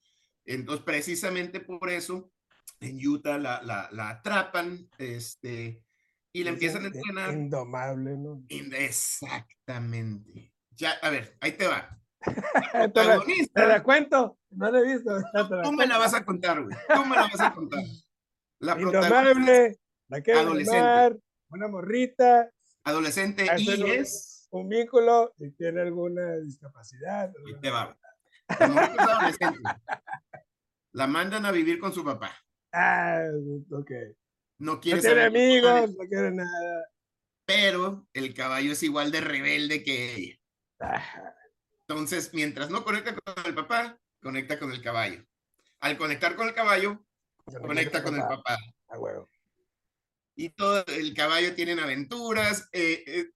Entonces, 0.45 0.85
precisamente 0.85 1.61
por 1.61 1.91
eso, 1.91 2.33
en 2.81 3.07
Utah 3.07 3.39
la, 3.39 3.63
la, 3.63 3.89
la 3.93 4.11
atrapan, 4.11 4.89
este, 4.99 5.85
y 6.33 6.45
la 6.45 6.51
empiezan 6.51 6.85
a 6.85 6.87
entrenar. 6.87 7.35
Indomable, 7.35 8.17
¿no? 8.17 8.43
Exactamente. 8.49 10.53
Ya, 10.71 10.93
a 11.03 11.11
ver, 11.11 11.37
ahí 11.41 11.53
te 11.53 11.67
va. 11.67 11.99
te, 12.95 13.05
la, 13.05 13.21
te, 13.53 13.67
la, 13.67 13.83
cuento, 13.83 14.39
no 14.51 14.71
la 14.71 14.79
he 14.79 14.95
visto. 14.95 15.11
Tú 15.63 15.73
me 15.73 15.87
la 15.87 15.99
vas 15.99 16.15
a 16.15 16.25
contar, 16.25 16.63
güey. 16.63 16.77
Tú 16.95 17.05
me 17.05 17.17
la 17.17 17.23
vas 17.23 17.41
a 17.41 17.53
contar. 17.53 17.83
La 18.61 18.73
Indomable, 18.81 19.79
la 20.13 20.23
que 20.23 20.33
adolescente. 20.33 21.23
una 21.49 21.69
morrita. 21.69 22.51
Adolescente 22.85 23.47
y 23.57 23.91
es. 23.91 24.47
Un 24.51 24.69
vínculo 24.69 25.33
y 25.39 25.51
tiene 25.53 25.81
alguna 25.81 26.37
discapacidad. 26.37 27.33
Y 27.47 27.59
te 27.61 27.71
va. 27.71 27.97
La, 28.61 28.67
adolescente. 28.67 29.59
la 30.93 31.07
mandan 31.07 31.47
a 31.47 31.51
vivir 31.51 31.79
con 31.79 31.95
su 31.95 32.05
papá. 32.05 32.37
Ah, 32.73 33.23
ok. 33.71 33.91
No 34.59 34.79
quiere 34.81 34.99
no 34.99 35.03
tiene 35.03 35.23
amigos, 35.25 35.95
no 35.97 36.07
quiere 36.07 36.31
nada. 36.31 36.91
Pero 37.47 38.07
el 38.13 38.35
caballo 38.35 38.73
es 38.73 38.83
igual 38.83 39.11
de 39.11 39.23
rebelde 39.23 39.83
que 39.83 40.15
ella. 40.15 40.39
Entonces, 41.89 42.35
mientras 42.35 42.69
no 42.69 42.85
conecta 42.85 43.15
con 43.15 43.47
el 43.47 43.55
papá, 43.55 43.99
conecta 44.21 44.59
con 44.59 44.73
el 44.73 44.83
caballo. 44.83 45.25
Al 45.81 45.97
conectar 45.97 46.37
con 46.37 46.49
el 46.49 46.55
caballo, 46.55 47.03
conecta, 47.47 48.03
con, 48.03 48.15
el 48.15 48.21
papá. 48.21 48.59
Ah, 48.89 48.99
huevo 48.99 49.32
y 50.35 50.51
todo 50.51 50.85
el 50.87 51.15
caballo 51.15 51.55
tienen 51.55 51.79
aventuras. 51.79 52.69
Eh, 52.73 53.05
eh, 53.07 53.31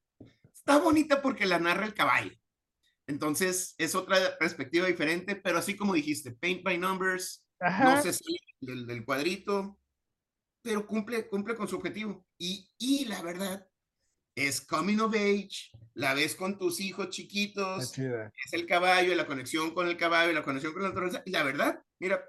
está 0.52 0.78
bonita 0.78 1.22
porque 1.22 1.46
la 1.46 1.58
narra 1.58 1.86
el 1.86 1.94
caballo. 1.94 2.32
Entonces 3.06 3.74
es 3.78 3.94
otra 3.94 4.36
perspectiva 4.38 4.86
diferente, 4.86 5.36
pero 5.36 5.58
así 5.58 5.76
como 5.76 5.94
dijiste, 5.94 6.32
paint 6.32 6.64
by 6.64 6.78
numbers, 6.78 7.44
no 7.60 8.02
se 8.02 8.12
sale 8.12 8.38
del, 8.60 9.04
cuadrito, 9.04 9.78
pero 10.62 10.86
cumple, 10.86 11.28
cumple 11.28 11.54
con 11.54 11.68
su 11.68 11.76
objetivo. 11.76 12.26
Y, 12.36 12.68
y 12.78 13.04
la 13.04 13.22
verdad, 13.22 13.68
es 14.34 14.60
coming 14.60 14.98
of 14.98 15.14
age, 15.14 15.70
la 15.94 16.14
ves 16.14 16.34
con 16.34 16.58
tus 16.58 16.80
hijos 16.80 17.10
chiquitos, 17.10 17.96
es 17.96 18.52
el 18.52 18.66
caballo, 18.66 19.14
la 19.14 19.26
conexión 19.26 19.72
con 19.72 19.88
el 19.88 19.96
caballo, 19.96 20.32
la 20.32 20.42
conexión 20.42 20.72
con 20.72 20.82
la 20.82 20.88
naturaleza, 20.88 21.22
y 21.24 21.30
la 21.30 21.42
verdad, 21.42 21.82
mira, 21.98 22.22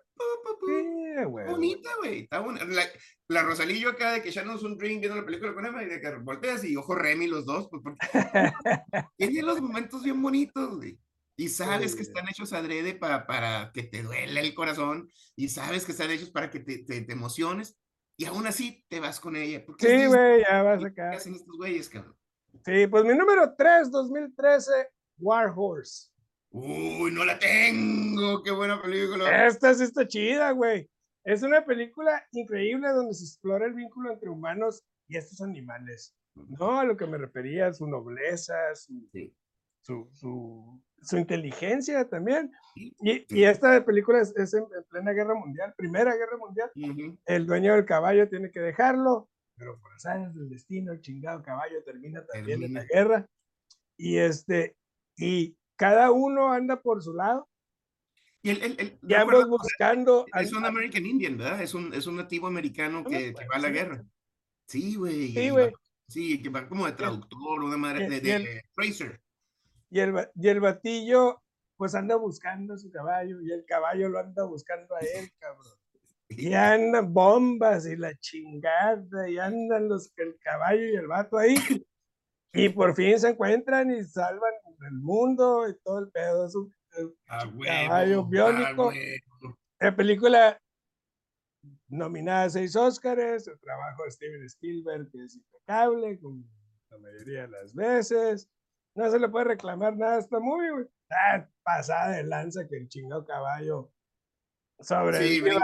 bonita, 1.48 1.90
güey, 2.00 2.22
está 2.22 2.40
buena. 2.40 2.64
La, 2.66 2.84
la, 3.28 3.44
Rosalillo 3.44 3.90
acá 3.90 4.14
de 4.14 4.22
que 4.22 4.32
ya 4.32 4.44
no 4.44 4.56
es 4.56 4.64
un 4.64 4.78
drink 4.78 5.00
viendo 5.00 5.18
la 5.18 5.26
película 5.26 5.54
con 5.54 5.66
Emma 5.66 5.84
y 5.84 5.88
de 5.88 6.00
que 6.00 6.16
volteas 6.18 6.64
y 6.64 6.76
ojo 6.76 6.96
Remy 6.96 7.28
los 7.28 7.46
dos, 7.46 7.70
pues 7.70 7.82
porque 7.84 8.00
tiene 9.18 9.42
los 9.42 9.62
momentos 9.62 10.04
bien 10.04 10.22
bonitos, 10.22 10.78
güey. 10.78 11.00
Y 11.40 11.50
sabes 11.50 11.96
que 11.96 12.02
están 12.02 12.28
hechos 12.28 12.52
adrede 12.52 12.96
para, 12.96 13.28
para 13.28 13.72
que 13.72 13.84
te 13.84 14.02
duele 14.02 14.40
el 14.40 14.56
corazón 14.56 15.08
y 15.36 15.50
sabes 15.50 15.86
que 15.86 15.92
están 15.92 16.10
hechos 16.10 16.32
para 16.32 16.50
que 16.50 16.60
te, 16.60 16.80
te, 16.80 17.02
te 17.02 17.14
emociones 17.14 17.78
y 18.18 18.26
aún 18.26 18.48
así 18.48 18.84
te 18.90 19.00
vas 19.00 19.20
con 19.20 19.36
ella. 19.36 19.64
Sí, 19.78 20.06
güey, 20.08 20.42
ya 20.42 20.64
vas 20.64 20.84
acá. 20.84 21.12
¿Qué 21.12 21.18
hacen 21.18 21.36
estos 21.36 21.56
güeyes, 21.56 21.90
cabrón? 21.90 22.16
Sí, 22.66 22.88
pues 22.88 23.06
mi 23.06 23.14
número 23.14 23.54
3, 23.56 23.92
2013, 23.92 24.72
War 25.20 25.54
Horse. 25.56 26.10
Uy, 26.51 27.12
no 27.12 27.25
la 27.25 27.38
tengo. 27.38 28.42
Qué 28.44 28.51
buena 28.51 28.82
película. 28.82 29.46
Esta 29.48 29.74
sí 29.74 29.84
está 29.84 30.08
chida, 30.08 30.51
güey. 30.51 30.89
Es 31.24 31.44
una 31.44 31.66
película 31.66 32.25
increíble 32.32 32.88
donde 32.89 33.13
se 33.13 33.25
explora 33.25 33.66
el 33.66 33.74
vínculo 33.74 34.12
entre 34.12 34.30
humanos 34.30 34.84
y 35.08 35.18
estos 35.18 35.42
animales. 35.42 36.16
No, 36.48 36.80
a 36.80 36.86
lo 36.86 36.96
que 36.96 37.06
me 37.06 37.18
refería, 37.18 37.74
su 37.74 37.88
nobleza, 37.88 38.56
su, 38.75 39.10
su, 39.82 40.82
su, 41.01 41.18
inteligencia 41.18 42.08
también. 42.08 42.51
Y, 42.75 43.25
y, 43.27 43.44
esta 43.44 43.84
película 43.84 44.22
es, 44.22 44.54
en, 44.54 44.66
plena 44.89 45.12
guerra 45.12 45.34
mundial, 45.34 45.74
primera 45.75 46.16
guerra 46.16 46.38
mundial. 46.38 46.72
El 47.25 47.46
dueño 47.46 47.74
del 47.74 47.86
caballo 47.86 48.30
tiene 48.30 48.51
que 48.51 48.60
dejarlo, 48.60 49.30
pero 49.58 49.80
por 49.80 49.92
años 50.10 50.34
del 50.36 50.50
destino, 50.50 50.94
el 50.94 51.01
chingado 51.01 51.42
caballo 51.44 51.84
termina 51.84 52.25
también 52.25 52.63
en 52.63 52.74
la 52.74 52.86
guerra. 52.86 53.25
Y 53.98 54.18
este, 54.18 54.77
y 55.18 55.57
cada 55.77 56.12
uno 56.12 56.51
anda 56.51 56.81
por 56.81 57.01
su 57.01 57.13
lado. 57.13 57.48
Y, 58.41 58.50
el, 58.51 58.62
el, 58.62 58.75
el, 58.79 59.00
y 59.07 59.13
ambos 59.13 59.48
buscando. 59.48 60.25
Es 60.39 60.53
un 60.53 60.65
American 60.65 61.05
Indian, 61.05 61.38
¿verdad? 61.38 61.62
Es 61.62 61.74
un, 61.74 61.93
es 61.93 62.07
un 62.07 62.17
nativo 62.17 62.48
americano 62.48 63.03
que, 63.03 63.34
que 63.34 63.48
va 63.48 63.55
a 63.55 63.60
la 63.60 63.69
guerra. 63.69 64.03
Sí, 64.67 64.96
güey. 64.96 65.34
Sí, 65.34 65.50
güey. 65.50 65.74
Sí, 66.07 66.41
que 66.41 66.50
va 66.50 66.67
como 66.67 66.86
de 66.86 66.93
traductor, 66.93 67.63
una 67.63 67.77
madre 67.77 68.10
de, 68.10 68.22
de, 68.22 68.63
Fraser. 68.74 69.19
Y 69.89 70.00
el, 70.00 70.29
y 70.36 70.48
el 70.48 70.60
batillo, 70.60 71.41
pues 71.75 71.96
anda 71.96 72.15
buscando 72.15 72.77
su 72.77 72.89
caballo, 72.91 73.41
y 73.41 73.51
el 73.51 73.65
caballo 73.65 74.10
lo 74.10 74.19
anda 74.19 74.46
buscando 74.46 74.96
a 74.96 75.00
él, 75.00 75.29
cabrón. 75.39 75.74
Y 76.29 76.53
andan 76.53 77.13
bombas 77.13 77.86
y 77.88 77.96
la 77.96 78.13
chingada, 78.15 79.29
y 79.29 79.38
andan 79.38 79.88
los 79.88 80.12
el 80.17 80.38
caballo 80.39 80.86
y 80.86 80.96
el 80.96 81.07
vato 81.07 81.38
ahí. 81.38 81.55
Y 82.53 82.69
por 82.69 82.96
fin 82.96 83.19
se 83.19 83.29
encuentran 83.29 83.91
y 83.91 84.03
salvan 84.03 84.51
el 84.86 84.93
mundo 84.93 85.67
y 85.67 85.75
todo 85.84 86.00
el 86.00 86.10
pedo. 86.10 86.46
Es 86.46 86.55
un, 86.55 86.74
caballo 87.65 88.25
biónico. 88.25 88.91
La 89.79 89.96
película 89.96 90.60
nominada 91.88 92.43
a 92.43 92.50
seis 92.50 92.75
Óscares, 92.75 93.48
el 93.48 93.60
trabajo 93.60 94.03
de 94.03 94.12
Steven 94.12 94.43
Spielberg 94.43 95.10
que 95.12 95.24
es 95.24 95.36
impecable, 95.36 96.19
como 96.19 96.43
la 96.89 96.98
mayoría 96.98 97.41
de 97.43 97.50
las 97.50 97.74
veces. 97.74 98.50
No 98.96 99.10
se 99.12 99.19
le 99.19 99.29
puede 99.29 99.46
reclamar 99.46 99.96
nada 99.96 100.15
a 100.15 100.19
esta 100.19 100.39
movie, 100.39 100.72
güey. 100.72 100.86
Ah, 101.12 101.48
pasada 101.63 102.17
de 102.17 102.24
lanza 102.24 102.67
que 102.67 102.77
el 102.77 102.89
chingado 102.89 103.25
caballo 103.25 103.91
sobrevivió. 104.79 105.60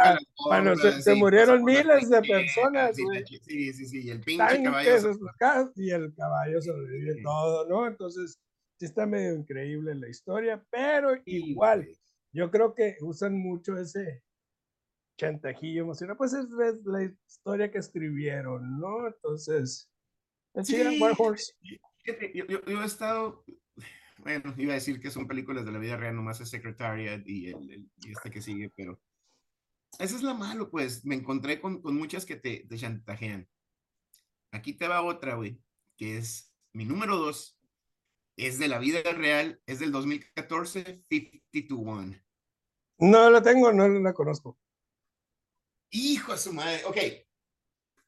bueno, 0.45 0.75
se, 0.75 1.15
murieron 1.15 1.63
miles 1.63 2.09
de 2.09 2.21
personas. 2.21 2.95
Sí, 2.95 3.73
sí, 3.73 3.85
sí, 3.85 4.01
y 4.03 4.09
el 4.11 4.21
pinche 4.21 4.63
caballo. 4.63 5.71
Y 5.75 5.91
el 5.91 6.13
caballo 6.15 6.61
sobrevive 6.61 7.21
todo, 7.23 7.67
¿no? 7.67 7.87
Entonces, 7.87 8.33
sí 8.33 8.42
está 8.79 9.05
medio 9.05 9.35
increíble 9.35 9.95
la 9.95 10.09
historia, 10.09 10.63
pero 10.69 11.11
igual, 11.25 11.87
yo 12.31 12.49
creo 12.51 12.73
que 12.73 12.97
usan 13.01 13.37
mucho 13.37 13.77
ese 13.77 14.23
chantajillo 15.17 15.83
emocional, 15.83 16.17
pues 16.17 16.33
es, 16.33 16.49
la 16.85 17.03
historia 17.03 17.71
que 17.71 17.77
escribieron, 17.77 18.79
¿no? 18.79 19.07
Entonces, 19.07 19.89
sí, 20.63 20.99
Horse. 21.17 21.53
Yo, 21.61 22.13
yo, 22.33 22.65
yo, 22.65 22.81
he 22.81 22.85
estado, 22.85 23.45
bueno, 24.17 24.53
iba 24.57 24.73
a 24.73 24.75
decir 24.75 24.99
que 24.99 25.11
son 25.11 25.27
películas 25.27 25.65
de 25.65 25.71
la 25.71 25.79
vida 25.79 25.97
real, 25.97 26.15
nomás 26.15 26.41
es 26.41 26.49
Secretariat 26.49 27.21
y, 27.25 27.51
el, 27.51 27.89
y 27.97 28.11
este 28.11 28.31
que 28.31 28.41
sigue, 28.41 28.71
pero 28.75 28.99
eso 29.99 30.15
es 30.15 30.23
lo 30.23 30.33
malo, 30.33 30.69
pues, 30.69 31.05
me 31.05 31.15
encontré 31.15 31.61
con, 31.61 31.81
con 31.81 31.95
muchas 31.95 32.25
que 32.25 32.35
te, 32.35 32.65
te 32.67 32.77
chantajean. 32.77 33.47
Aquí 34.51 34.73
te 34.73 34.87
va 34.87 35.03
otra, 35.03 35.35
güey, 35.35 35.59
que 35.97 36.17
es 36.17 36.53
mi 36.73 36.85
número 36.85 37.17
dos, 37.17 37.59
es 38.37 38.59
de 38.59 38.67
la 38.67 38.79
vida 38.79 39.01
real, 39.13 39.61
es 39.65 39.79
del 39.79 39.91
2014, 39.91 41.03
52 41.09 42.15
No 42.99 43.29
la 43.29 43.41
tengo, 43.41 43.71
no 43.71 43.87
la 43.87 44.13
conozco. 44.13 44.57
Hijo 45.91 46.31
de 46.31 46.37
su 46.37 46.53
madre. 46.53 46.83
Ok. 46.85 46.97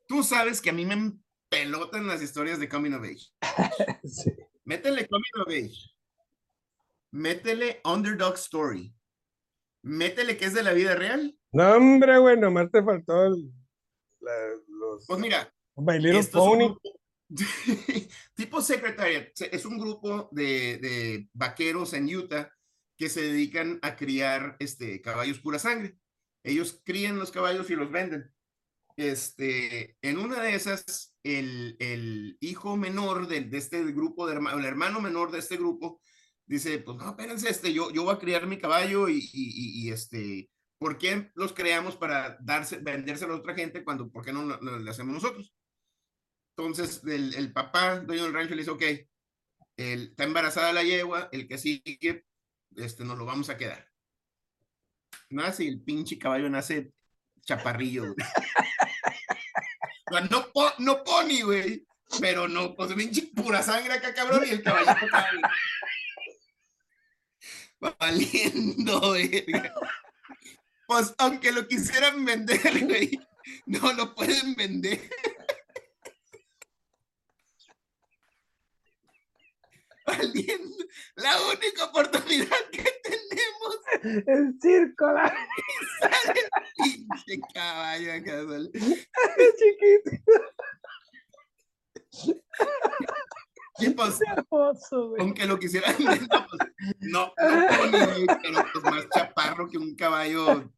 Tú 0.08 0.24
sabes 0.24 0.62
que 0.62 0.72
a 0.72 0.74
mí 0.74 0.86
me 0.86 1.13
pelotan 1.50 2.08
las 2.08 2.22
historias 2.22 2.60
de 2.60 2.70
Coming 2.70 2.94
of 2.94 3.03
Age. 3.03 3.27
sí. 4.03 4.32
Métele 4.63 5.08
Coming 5.08 5.41
of 5.41 5.48
Age. 5.48 5.96
Métele 7.12 7.82
Underdog 7.86 8.36
Story. 8.36 8.94
Métele 9.84 10.38
que 10.38 10.46
es 10.46 10.53
de 10.53 10.63
la 10.63 10.74
vida 10.74 10.96
real. 10.96 11.38
No, 11.51 11.75
hombre, 11.75 12.20
bueno, 12.20 12.50
más 12.50 12.72
te 12.72 12.84
faltó 12.84 13.25
el, 13.25 13.51
los. 14.67 15.05
Pues 15.05 15.20
mira. 15.20 15.53
My 15.75 16.00
Little 16.00 16.24
Pony. 16.32 16.75
tipo 18.36 18.62
Secretariat. 18.62 19.29
Es 19.51 19.65
un 19.65 19.77
grupo 19.77 20.29
de, 20.32 20.77
de, 20.77 21.29
vaqueros 21.34 21.94
en 21.94 22.13
Utah 22.15 22.51
que 22.98 23.10
se 23.10 23.22
dedican 23.22 23.79
a 23.82 23.96
criar 23.96 24.55
este, 24.60 25.01
caballos 25.01 25.39
pura 25.39 25.60
sangre. 25.60 25.98
Ellos 26.44 26.82
crían 26.86 27.17
los 27.17 27.32
caballos 27.32 27.70
y 27.70 27.75
los 27.75 27.91
venden. 27.91 28.32
Este, 28.98 29.98
en 30.01 30.18
una 30.18 30.42
de 30.42 30.55
esas, 30.55 31.16
el, 31.24 31.75
el 31.79 32.38
hijo 32.40 32.77
menor 32.77 33.27
de, 33.27 33.42
de 33.42 33.57
este 33.57 33.83
grupo, 33.92 34.27
de, 34.27 34.35
el 34.35 34.66
hermano 34.66 35.01
menor 35.01 35.31
de 35.31 35.40
este 35.40 35.57
grupo, 35.57 36.01
dice, 36.46 36.79
pues 36.79 36.98
no, 36.98 37.09
espérense, 37.09 37.50
este, 37.50 37.74
yo, 37.74 37.92
yo 37.92 38.03
voy 38.03 38.16
a 38.16 38.20
criar 38.20 38.48
mi 38.48 38.57
caballo 38.57 39.09
y, 39.09 39.29
y, 39.33 39.90
este, 39.92 40.50
¿por 40.77 40.98
qué 40.98 41.31
los 41.35 41.53
creamos 41.53 41.98
para 41.98 42.38
darse, 42.42 42.77
vendérselo 42.77 43.33
a 43.33 43.38
otra 43.38 43.55
gente 43.55 43.83
cuando, 43.83 44.09
¿por 44.09 44.24
qué 44.24 44.31
no 44.31 44.44
lo, 44.44 44.90
hacemos 44.92 45.16
nosotros? 45.16 45.53
Entonces, 46.57 47.01
el, 47.05 47.51
papá, 47.51 48.00
dueño 48.00 48.24
del 48.24 48.33
rancho, 48.33 48.55
le 48.55 48.61
dice, 48.61 48.72
ok, 48.72 48.83
está 49.75 50.24
embarazada 50.24 50.74
la 50.74 50.83
yegua, 50.83 51.29
el 51.31 51.48
que 51.48 51.57
sigue, 51.57 52.25
este, 52.75 53.03
nos 53.03 53.18
lo 53.18 53.25
vamos 53.25 53.50
a 53.50 53.57
quedar 53.57 53.96
nace 55.29 55.68
el 55.68 55.81
pinche 55.81 56.18
caballo 56.18 56.50
nace 56.50 56.91
chaparrillo. 57.41 58.15
no, 60.29 60.51
no 60.79 61.03
pony, 61.03 61.41
güey. 61.44 61.85
Pero 62.20 62.48
no, 62.48 62.75
pues 62.75 62.94
pinche 62.94 63.24
pura 63.35 63.61
sangre 63.63 63.94
acá, 63.94 64.13
cabrón, 64.13 64.44
y 64.48 64.51
el 64.51 64.63
caballo 64.63 64.96
Valiendo, 68.00 69.00
güey. 69.00 69.46
Pues 70.87 71.13
aunque 71.18 71.51
lo 71.51 71.68
quisieran 71.68 72.24
vender, 72.24 72.61
güey, 72.85 73.20
no 73.65 73.91
lo 73.94 74.13
pueden 74.13 74.55
vender. 74.55 75.01
Valiendo. 80.05 80.85
La 81.15 81.35
única 81.48 81.85
oportunidad 81.85 82.57
que 82.72 82.83
tenemos. 83.03 84.25
El 84.27 84.59
circo, 84.61 85.11
la. 85.11 85.33
Pinche 86.77 87.39
caballo 87.53 88.13
acá, 88.13 88.41
Chiquito. 89.57 90.11
¿Qué 93.77 93.91
pasó? 93.91 94.24
Hermoso, 94.25 95.15
Aunque 95.20 95.46
lo 95.46 95.59
quisieran 95.59 95.96
no, 96.00 96.07
pues, 96.07 96.72
no, 97.00 97.25
no 97.27 97.33
pero 97.91 98.65
pues 98.72 98.83
más 98.83 99.09
chaparro 99.13 99.68
que 99.68 99.77
un 99.77 99.96
caballo. 99.96 100.72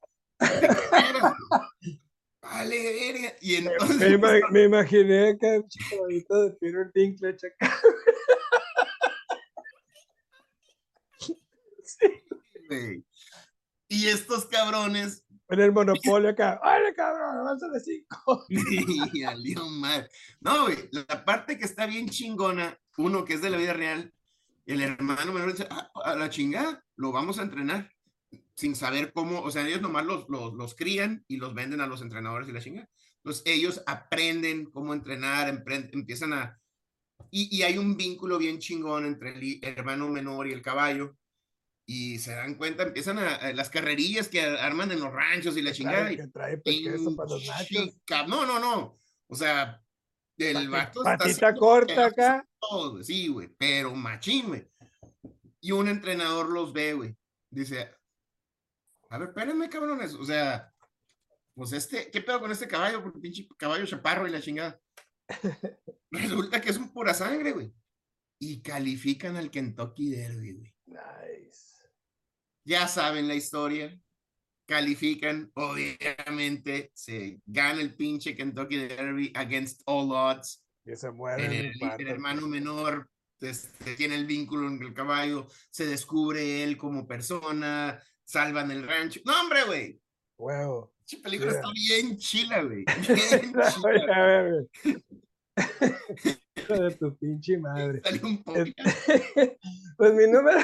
Vale, 2.42 3.12
verga. 3.12 3.36
Y 3.42 3.56
entonces. 3.56 4.20
Me, 4.20 4.42
me, 4.52 4.64
imaginé 4.64 5.30
acá 5.30 5.48
un 5.48 5.68
caballito 5.90 6.44
de 6.44 6.52
Peter 6.52 6.92
Dinklage 6.94 7.48
acá. 7.48 7.80
Y 13.90 14.08
estos 14.08 14.46
cabrones. 14.46 15.26
En 15.50 15.62
el 15.62 15.72
monopolio 15.72 16.30
acá. 16.30 16.60
¡Ay, 16.62 16.94
cabrón! 16.96 17.38
¡Avanza 17.38 17.68
de 17.70 17.80
cinco! 17.80 18.46
mal. 19.80 20.10
No, 20.42 20.64
güey. 20.64 20.90
La 20.92 21.24
parte 21.24 21.58
que 21.58 21.66
está 21.66 21.86
bien 21.86 22.10
chingona, 22.10 22.78
uno 22.98 23.24
que 23.24 23.36
es 23.36 23.42
de 23.42 23.50
la 23.50 23.58
vida 23.58 23.74
real, 23.74 24.14
el 24.66 24.82
hermano 24.82 25.32
menor 25.32 25.54
dice: 25.54 25.68
ah, 25.72 25.90
a 26.04 26.16
la 26.16 26.30
chingada, 26.30 26.84
lo 26.98 27.12
vamos 27.14 27.40
a 27.40 27.44
entrenar. 27.44 27.92
Sin 28.56 28.76
saber 28.76 29.14
cómo, 29.14 29.42
o 29.42 29.52
sea, 29.52 29.66
ellos 29.66 29.82
nomás 29.82 30.06
los, 30.06 30.28
los, 30.30 30.54
los 30.54 30.76
crían 30.76 31.24
y 31.28 31.38
los 31.38 31.54
venden 31.54 31.80
a 31.80 31.88
los 31.88 32.02
entrenadores 32.02 32.50
y 32.50 32.52
la 32.52 32.60
chingada. 32.60 32.90
Entonces, 33.18 33.44
ellos 33.46 33.84
aprenden 33.86 34.66
cómo 34.66 34.94
entrenar, 34.94 35.48
empiezan 35.48 36.34
a. 36.34 36.60
Y, 37.32 37.56
y 37.56 37.62
hay 37.64 37.78
un 37.78 37.96
vínculo 37.96 38.38
bien 38.38 38.60
chingón 38.60 39.06
entre 39.06 39.38
el 39.38 39.60
hermano 39.62 40.10
menor 40.10 40.48
y 40.48 40.54
el 40.54 40.62
caballo 40.62 41.18
y 41.90 42.20
se 42.20 42.36
dan 42.36 42.56
cuenta, 42.56 42.84
empiezan 42.84 43.18
a, 43.18 43.54
las 43.54 43.70
carrerillas 43.70 44.28
que 44.28 44.42
arman 44.42 44.92
en 44.92 45.00
los 45.00 45.12
ranchos 45.12 45.56
y 45.56 45.62
la 45.62 45.72
chingada. 45.72 46.10
Que 46.10 46.28
trae 46.28 46.58
para 46.58 47.30
los 47.30 47.46
nachos. 47.48 47.98
No, 48.28 48.46
no, 48.46 48.60
no. 48.60 49.00
O 49.28 49.36
sea, 49.36 49.82
el 50.38 50.70
vato 50.70 51.02
Patita 51.02 51.56
corta 51.56 52.08
acá. 52.08 52.46
Todo, 52.60 53.02
sí, 53.02 53.30
güey, 53.30 53.48
pero 53.58 53.96
machín, 53.96 54.48
güey. 54.48 54.68
Y 55.62 55.72
un 55.72 55.88
entrenador 55.88 56.50
los 56.50 56.74
ve, 56.74 56.94
güey. 56.94 57.16
Dice, 57.50 57.90
a 59.10 59.18
ver, 59.18 59.30
espérenme, 59.30 59.70
cabrones. 59.70 60.14
O 60.14 60.26
sea, 60.26 60.74
pues 61.56 61.72
este, 61.72 62.12
¿qué 62.12 62.20
pedo 62.20 62.42
con 62.42 62.52
este 62.52 62.68
caballo? 62.68 63.02
Porque 63.02 63.20
pinche 63.20 63.48
caballo 63.58 63.86
chaparro 63.86 64.28
y 64.28 64.32
la 64.32 64.42
chingada. 64.42 64.80
Resulta 66.12 66.60
que 66.60 66.70
es 66.70 66.78
un 66.78 66.92
pura 66.92 67.14
sangre, 67.14 67.54
güey. 67.54 67.74
Y 68.40 68.62
califican 68.62 69.38
al 69.38 69.50
Kentucky 69.50 70.10
Derby, 70.10 70.52
güey. 70.52 70.78
Ya 72.68 72.86
saben 72.88 73.30
la 73.30 73.36
historia, 73.36 73.98
califican, 74.66 75.50
obviamente 75.56 76.92
se 76.94 77.40
gana 77.46 77.80
el 77.80 77.96
pinche 77.96 78.36
Kentucky 78.36 78.76
Derby 78.88 79.32
against 79.36 79.82
all 79.86 80.12
odds. 80.12 80.62
Y 80.86 80.96
se 80.98 81.10
muere. 81.12 81.72
El, 81.72 82.08
hermano 82.08 82.46
menor 82.48 83.10
este, 83.40 83.96
tiene 83.96 84.16
el 84.16 84.26
vínculo 84.26 84.68
en 84.68 84.84
el 84.84 84.94
caballo, 84.94 85.48
se 85.70 85.86
descubre 85.86 86.64
él 86.64 86.76
como 86.76 87.08
persona, 87.08 88.04
salvan 88.26 88.72
el 88.72 88.86
rancho. 88.86 89.22
No, 89.24 89.40
hombre, 89.42 89.64
güey. 89.64 90.02
Wow. 90.38 90.92
Esta 91.06 91.24
película 91.24 91.52
está 91.54 91.72
bien 91.72 92.18
chila, 92.18 92.64
güey. 92.64 92.84
Bien 93.08 93.54
chila. 93.54 94.14
a 94.14 94.44
ver, 94.44 94.68
de 96.68 96.96
tu 97.00 97.16
pinche 97.16 97.58
madre. 97.58 98.02
Un 98.22 98.44
pues 99.98 100.14
mi 100.14 100.28
número 100.30 100.60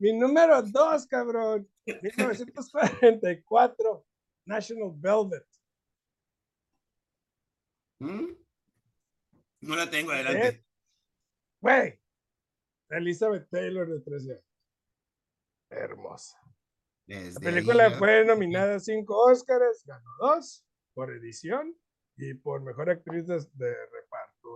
Mi 0.00 0.12
número 0.14 0.62
dos, 0.62 1.06
cabrón. 1.06 1.68
1944, 1.86 4.06
National 4.46 4.92
Velvet. 4.96 5.46
¿Mm? 7.98 8.32
No 9.60 9.76
la 9.76 9.90
tengo, 9.90 10.10
adelante. 10.10 10.64
Güey, 11.60 12.00
Elizabeth 12.88 13.46
Taylor 13.50 13.86
de 13.86 14.00
13 14.00 14.32
años. 14.32 14.44
Hermosa. 15.68 16.38
la 17.06 17.40
película 17.40 17.90
fue 17.98 18.24
nominada 18.24 18.76
a 18.76 18.80
cinco 18.80 19.30
Oscars, 19.30 19.84
ganó 19.84 20.08
dos 20.18 20.64
por 20.94 21.12
edición 21.12 21.78
y 22.16 22.32
por 22.34 22.62
mejor 22.62 22.88
actriz 22.88 23.26
de, 23.26 23.36
reparto, 23.36 23.99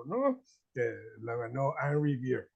¿no? 0.07 0.43
Que 0.73 0.83
la 1.21 1.37
ganó 1.37 1.75
Anne 1.79 1.95
Revere. 1.95 2.49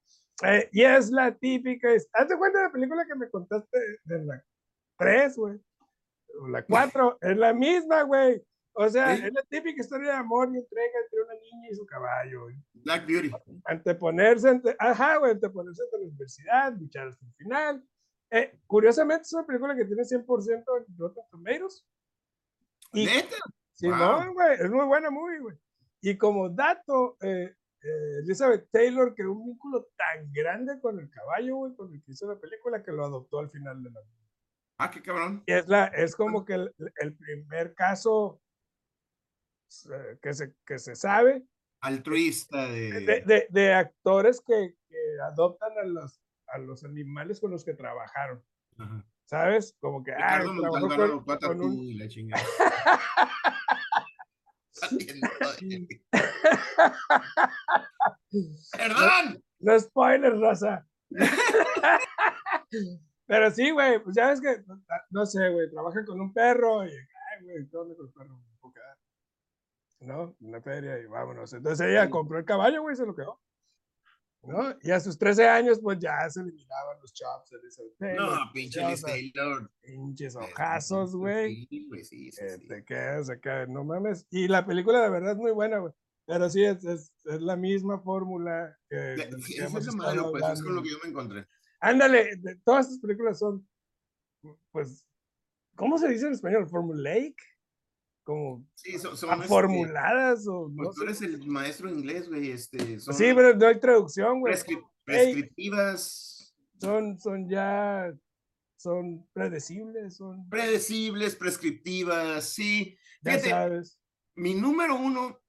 Eh, 0.43 0.69
y 0.71 0.83
es 0.83 1.11
la 1.11 1.35
típica, 1.35 1.89
hazte 2.13 2.37
cuenta 2.37 2.59
de 2.59 2.65
la 2.65 2.71
película 2.71 3.05
que 3.05 3.15
me 3.15 3.29
contaste 3.29 3.77
de 4.03 4.25
la 4.25 4.43
3, 4.97 5.35
güey, 5.37 5.59
o 6.41 6.47
la 6.47 6.63
4, 6.63 7.17
es 7.21 7.37
la 7.37 7.53
misma, 7.53 8.03
güey. 8.03 8.41
O 8.73 8.87
sea, 8.87 9.13
es 9.13 9.33
la 9.33 9.43
típica 9.43 9.81
historia 9.81 10.11
de 10.11 10.17
amor 10.17 10.49
y 10.53 10.57
entrega 10.59 10.99
entre 11.03 11.21
una 11.23 11.33
niña 11.33 11.69
y 11.69 11.75
su 11.75 11.85
caballo. 11.85 12.47
Black 12.73 13.05
Beauty. 13.05 13.31
Anteponerse, 13.65 14.47
ante, 14.47 14.75
ajá, 14.79 15.17
güey, 15.17 15.31
anteponerse 15.31 15.83
ante 15.83 15.97
la 15.97 16.03
universidad, 16.03 16.73
luchar 16.73 17.07
hasta 17.09 17.25
el 17.25 17.33
final. 17.33 17.83
Eh, 18.31 18.57
curiosamente, 18.67 19.23
es 19.23 19.33
una 19.33 19.45
película 19.45 19.75
que 19.75 19.83
tiene 19.83 20.03
100% 20.03 20.63
en 20.77 20.97
Rotten 20.97 21.23
Tomatoes. 21.29 21.85
Y, 22.93 23.05
¿Neta? 23.05 23.35
Sí, 23.73 23.87
no, 23.87 24.33
güey, 24.33 24.53
es 24.61 24.69
muy 24.69 24.85
buena 24.85 25.09
movie, 25.09 25.39
güey. 25.39 25.57
Y 26.01 26.17
como 26.17 26.49
dato, 26.49 27.17
eh, 27.21 27.53
eh, 27.81 28.19
Elizabeth 28.23 28.69
Taylor 28.71 29.13
creó 29.15 29.33
un 29.33 29.45
vínculo 29.47 29.87
tan 29.97 30.31
grande 30.31 30.79
con 30.79 30.99
el 30.99 31.09
caballo, 31.09 31.57
güey, 31.57 31.75
con 31.75 31.93
el 31.93 32.03
que 32.03 32.11
hizo 32.11 32.27
la 32.27 32.39
película, 32.39 32.83
que 32.83 32.91
lo 32.91 33.05
adoptó 33.05 33.39
al 33.39 33.49
final 33.49 33.83
de 33.83 33.91
la. 33.91 33.99
Ah, 34.77 34.89
qué 34.89 35.01
cabrón. 35.01 35.43
Y 35.45 35.51
es, 35.51 35.67
la, 35.67 35.85
es 35.87 36.15
como 36.15 36.45
que 36.45 36.53
el, 36.53 36.73
el 36.97 37.15
primer 37.15 37.73
caso 37.73 38.41
eh, 39.91 40.17
que 40.21 40.33
se, 40.33 40.55
que 40.65 40.79
se 40.79 40.95
sabe. 40.95 41.43
Altruista 41.81 42.67
de... 42.67 43.23
De, 43.25 43.47
de, 43.49 43.73
actores 43.73 44.41
que, 44.45 44.75
que, 44.89 44.97
adoptan 45.31 45.71
a 45.77 45.83
los, 45.83 46.19
a 46.47 46.57
los 46.57 46.83
animales 46.83 47.39
con 47.39 47.51
los 47.51 47.63
que 47.63 47.73
trabajaron. 47.73 48.43
¿Sabes? 49.25 49.75
Como 49.79 50.03
que... 50.03 50.11
ah, 50.11 50.41
con, 50.43 50.57
con 51.39 51.61
un... 51.61 51.97
la 51.97 52.07
chingada. 52.07 52.43
Perdón. 58.77 59.43
No, 59.59 59.73
no 59.73 59.79
spoilers, 59.79 60.39
raza. 60.39 60.85
Pero 63.25 63.51
sí, 63.51 63.71
güey, 63.71 64.03
pues 64.03 64.15
ya 64.15 64.27
ves 64.29 64.41
que, 64.41 64.63
no, 65.11 65.25
sé, 65.25 65.49
güey, 65.49 65.69
trabaja 65.69 66.03
con 66.05 66.19
un 66.19 66.33
perro 66.33 66.85
y, 66.85 66.89
ay, 66.89 67.43
güey, 67.43 67.65
¿dónde 67.71 67.95
con 67.95 68.07
el 68.07 68.13
perro? 68.13 68.41
¿no? 70.01 70.35
Una 70.41 70.61
feria 70.61 70.97
y 70.99 71.05
vámonos. 71.05 71.53
Entonces 71.53 71.87
ella 71.87 72.09
compró 72.09 72.37
el 72.39 72.45
caballo, 72.45 72.81
güey, 72.81 72.95
se 72.95 73.05
lo 73.05 73.15
quedó. 73.15 73.39
¿No? 74.49 74.75
Y 74.81 74.91
a 74.91 74.99
sus 74.99 75.17
13 75.17 75.47
años, 75.47 75.79
pues 75.81 75.99
ya 75.99 76.29
se 76.29 76.43
le 76.43 76.51
miraban 76.51 76.99
los 76.99 77.13
chops. 77.13 77.51
no, 77.99 78.51
pinche 78.53 78.85
Liz 78.87 79.01
Taylor. 79.01 79.71
Pinches 79.81 80.35
ojazos, 80.35 81.15
güey. 81.15 81.67
Sí, 81.67 81.87
güey, 81.87 82.03
sí, 82.03 82.31
sí, 82.31 82.49
sí. 82.49 82.67
Te 82.67 82.83
quedas 82.83 83.29
acá, 83.29 83.65
no 83.67 83.83
mames. 83.83 84.25
Y 84.31 84.47
la 84.47 84.65
película 84.65 85.01
de 85.01 85.09
verdad 85.09 85.33
es 85.33 85.37
muy 85.37 85.51
buena, 85.51 85.77
güey. 85.77 85.93
Pero 86.25 86.49
sí, 86.49 86.63
es, 86.63 86.83
es, 86.83 87.13
es 87.25 87.41
la 87.41 87.55
misma 87.55 87.99
fórmula 87.99 88.75
que. 88.89 89.15
que 89.15 89.63
es 89.63 89.85
lo 89.85 89.93
malo, 89.93 90.31
pues, 90.31 90.43
es 90.53 90.61
con 90.61 90.75
lo 90.75 90.83
que 90.83 90.89
yo 90.89 90.97
me 91.03 91.09
encontré. 91.09 91.47
Ándale, 91.81 92.37
todas 92.63 92.87
estas 92.87 92.99
películas 92.99 93.39
son, 93.39 93.67
pues, 94.71 95.07
¿cómo 95.75 95.97
se 95.97 96.09
dice 96.09 96.27
en 96.27 96.33
español? 96.33 96.67
¿Formulaic? 96.67 97.35
Como 98.29 98.63
sí, 98.75 98.99
son, 98.99 99.17
son 99.17 99.33
este, 99.33 99.47
formuladas 99.47 100.47
o 100.47 100.69
no 100.71 100.91
tú 100.91 101.01
eres 101.01 101.19
el 101.23 101.43
maestro 101.47 101.89
inglés, 101.89 102.29
güey, 102.29 102.51
este, 102.51 102.99
son 102.99 103.15
sí, 103.15 103.23
pero 103.33 103.55
no 103.55 103.65
hay 103.65 103.79
traducción, 103.79 104.39
güey. 104.39 104.53
prescriptivas. 105.03 106.55
son, 106.79 107.17
son 107.17 107.49
ya, 107.49 108.13
son 108.77 109.27
predecibles, 109.33 110.17
son 110.17 110.47
predecibles, 110.47 111.35
prescriptivas, 111.35 112.47
sí. 112.47 112.95
Ya 113.23 113.39
sabes. 113.39 113.99
Mi 114.35 114.53
número 114.53 114.95
uno 114.95 115.39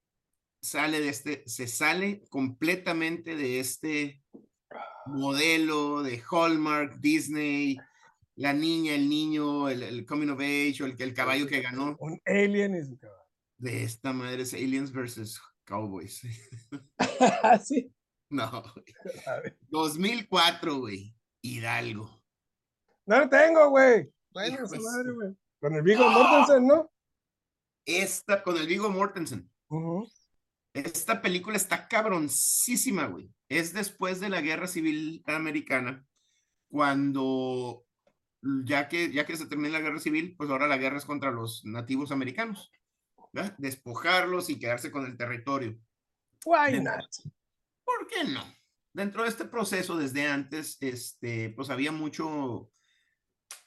sale 0.63 1.01
de 1.01 1.11
este, 1.11 1.43
se 1.47 1.67
sale 1.67 2.23
completamente 2.31 3.37
de 3.37 3.61
este 3.61 4.25
modelo 5.05 6.03
de 6.03 6.23
Hallmark, 6.31 6.99
Disney, 6.99 7.79
la 8.41 8.55
niña, 8.55 8.95
el 8.95 9.07
niño, 9.07 9.69
el, 9.69 10.07
coming 10.07 10.31
of 10.31 10.41
age, 10.41 10.83
o 10.83 10.87
el, 10.87 10.97
el 10.99 11.13
caballo 11.13 11.47
que 11.47 11.61
ganó. 11.61 11.95
Un 12.01 12.19
alien 12.25 12.75
es 12.75 12.89
un 12.89 12.97
caballo. 12.97 13.29
De 13.59 13.85
esta 13.85 14.15
madre 14.15 14.43
es 14.43 14.55
Aliens 14.55 14.91
versus 14.91 15.39
Cowboys. 15.65 16.23
¿Sí? 17.63 17.93
No. 18.31 18.65
2004, 19.69 20.79
güey. 20.79 21.15
Hidalgo. 21.43 22.23
No 23.05 23.19
lo 23.19 23.29
tengo, 23.29 23.69
güey. 23.69 24.11
Bueno, 24.31 24.57
madre, 24.63 25.13
güey. 25.13 25.37
Con 25.61 25.75
el 25.75 25.83
Vigo 25.83 26.09
Mortensen, 26.09 26.67
¿no? 26.67 26.91
Esta, 27.85 28.43
con 28.43 28.57
el 28.57 28.67
Vigo 28.67 28.89
Mortensen. 28.89 29.51
Esta 30.73 31.21
película 31.21 31.59
está 31.59 31.89
cabroncísima, 31.89 33.05
güey. 33.05 33.31
Es 33.51 33.75
después 33.75 34.19
de 34.19 34.31
la 34.31 34.41
Guerra 34.41 34.67
Civil 34.67 35.23
Americana, 35.27 36.07
cuando 36.71 37.85
ya 38.43 38.89
que, 38.89 39.13
ya 39.13 39.27
que 39.27 39.37
se 39.37 39.47
termina 39.47 39.79
la 39.79 39.81
guerra 39.81 39.99
civil, 39.99 40.35
pues 40.37 40.51
ahora 40.51 40.67
la 40.67 40.79
guerra 40.79 40.99
es 40.99 41.05
contra 41.05 41.31
los 41.31 41.65
nativos 41.65 42.13
americanos. 42.13 42.71
Despojarlos 43.59 44.51
y 44.51 44.59
quedarse 44.59 44.91
con 44.91 45.07
el 45.07 45.17
territorio. 45.17 45.79
Why 46.45 46.81
not? 46.81 47.07
¿Por 47.85 48.07
qué 48.07 48.25
no? 48.25 48.43
Dentro 48.93 49.23
de 49.23 49.29
este 49.29 49.45
proceso, 49.45 49.97
desde 49.97 50.27
antes, 50.27 50.79
este, 50.81 51.51
pues 51.51 51.71
había 51.71 51.93
mucho 51.93 52.73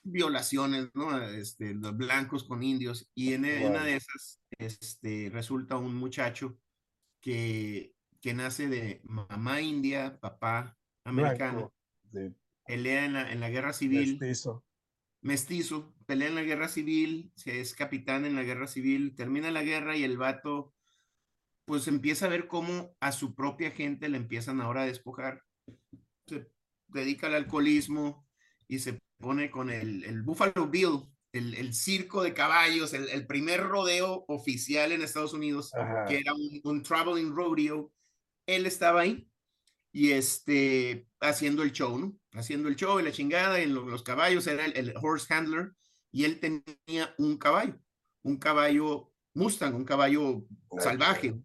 violaciones, 0.03 0.89
¿no? 0.93 1.17
Este, 1.23 1.73
los 1.73 1.95
blancos 1.95 2.43
con 2.43 2.61
indios, 2.61 3.09
y 3.15 3.33
en, 3.33 3.45
una 3.63 3.83
de 3.83 3.95
esas, 3.95 4.41
este, 4.57 5.29
resulta 5.31 5.77
un 5.77 5.95
muchacho 5.95 6.57
que, 7.21 7.95
que 8.19 8.33
nace 8.33 8.67
de 8.67 9.01
mamá 9.05 9.61
india, 9.61 10.19
papá 10.19 10.77
americano, 11.05 11.73
pelea 12.65 13.05
en 13.05 13.13
la, 13.13 13.31
en 13.31 13.39
la 13.39 13.49
guerra 13.49 13.73
civil. 13.73 14.17
Mestizo. 14.19 14.63
Mestizo, 15.21 15.93
pelea 16.05 16.27
en 16.27 16.35
la 16.35 16.43
guerra 16.43 16.67
civil, 16.67 17.31
se 17.35 17.61
es 17.61 17.73
capitán 17.73 18.25
en 18.25 18.35
la 18.35 18.43
guerra 18.43 18.67
civil, 18.67 19.15
termina 19.15 19.51
la 19.51 19.63
guerra 19.63 19.95
y 19.95 20.03
el 20.03 20.17
vato, 20.17 20.73
pues 21.65 21.87
empieza 21.87 22.25
a 22.25 22.29
ver 22.29 22.47
cómo 22.47 22.93
a 22.99 23.13
su 23.13 23.33
propia 23.33 23.71
gente 23.71 24.09
le 24.09 24.17
empiezan 24.17 24.59
ahora 24.59 24.81
a 24.81 24.85
despojar. 24.85 25.41
Se 26.27 26.49
dedica 26.87 27.27
al 27.27 27.35
alcoholismo 27.35 28.27
y 28.67 28.79
se 28.79 28.99
pone 29.17 29.49
con 29.49 29.69
el, 29.69 30.03
el 30.03 30.23
Buffalo 30.23 30.67
Bill, 30.67 31.03
el, 31.31 31.55
el, 31.55 31.73
circo 31.73 32.21
de 32.21 32.33
caballos, 32.33 32.93
el, 32.93 33.07
el, 33.07 33.25
primer 33.25 33.61
rodeo 33.61 34.25
oficial 34.27 34.91
en 34.91 35.01
Estados 35.01 35.33
Unidos, 35.33 35.71
que 36.07 36.17
era 36.17 36.33
un, 36.33 36.59
un 36.65 36.83
traveling 36.83 37.33
rodeo. 37.33 37.91
Él 38.45 38.65
estaba 38.65 39.01
ahí 39.01 39.25
y 39.93 40.11
este, 40.11 41.07
haciendo 41.21 41.61
el 41.61 41.71
show, 41.71 41.97
¿no? 41.97 42.17
Haciendo 42.33 42.67
el 42.67 42.75
show 42.75 42.99
y 42.99 43.03
la 43.03 43.11
chingada, 43.11 43.61
y 43.61 43.67
los, 43.67 44.01
caballos, 44.01 44.47
era 44.47 44.65
el, 44.65 44.93
horse 44.99 45.31
handler, 45.31 45.71
y 46.11 46.25
él 46.25 46.39
tenía 46.39 47.13
un 47.19 47.37
caballo, 47.37 47.79
un 48.23 48.37
caballo 48.37 49.11
Mustang, 49.35 49.75
un 49.75 49.85
caballo 49.85 50.45
salvaje, 50.79 51.35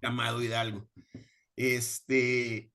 llamado 0.00 0.42
Hidalgo. 0.42 0.86
Este, 1.56 2.70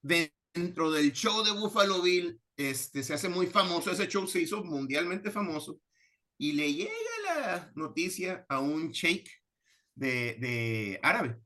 dentro 0.00 0.90
del 0.90 1.12
show 1.12 1.44
de 1.44 1.52
Buffalo 1.52 2.00
Bill, 2.00 2.40
este, 2.56 3.02
se 3.02 3.12
hace 3.12 3.28
muy 3.28 3.48
famoso, 3.48 3.90
ese 3.90 4.08
show 4.08 4.26
se 4.26 4.40
hizo 4.40 4.64
mundialmente 4.64 5.30
famoso, 5.30 5.78
y 6.38 6.52
le 6.52 6.72
llega 6.72 6.92
la 7.26 7.70
noticia 7.74 8.46
a 8.48 8.60
un 8.60 8.92
sheikh 8.92 9.28
de, 9.94 10.36
de 10.36 11.00
árabe, 11.02 11.38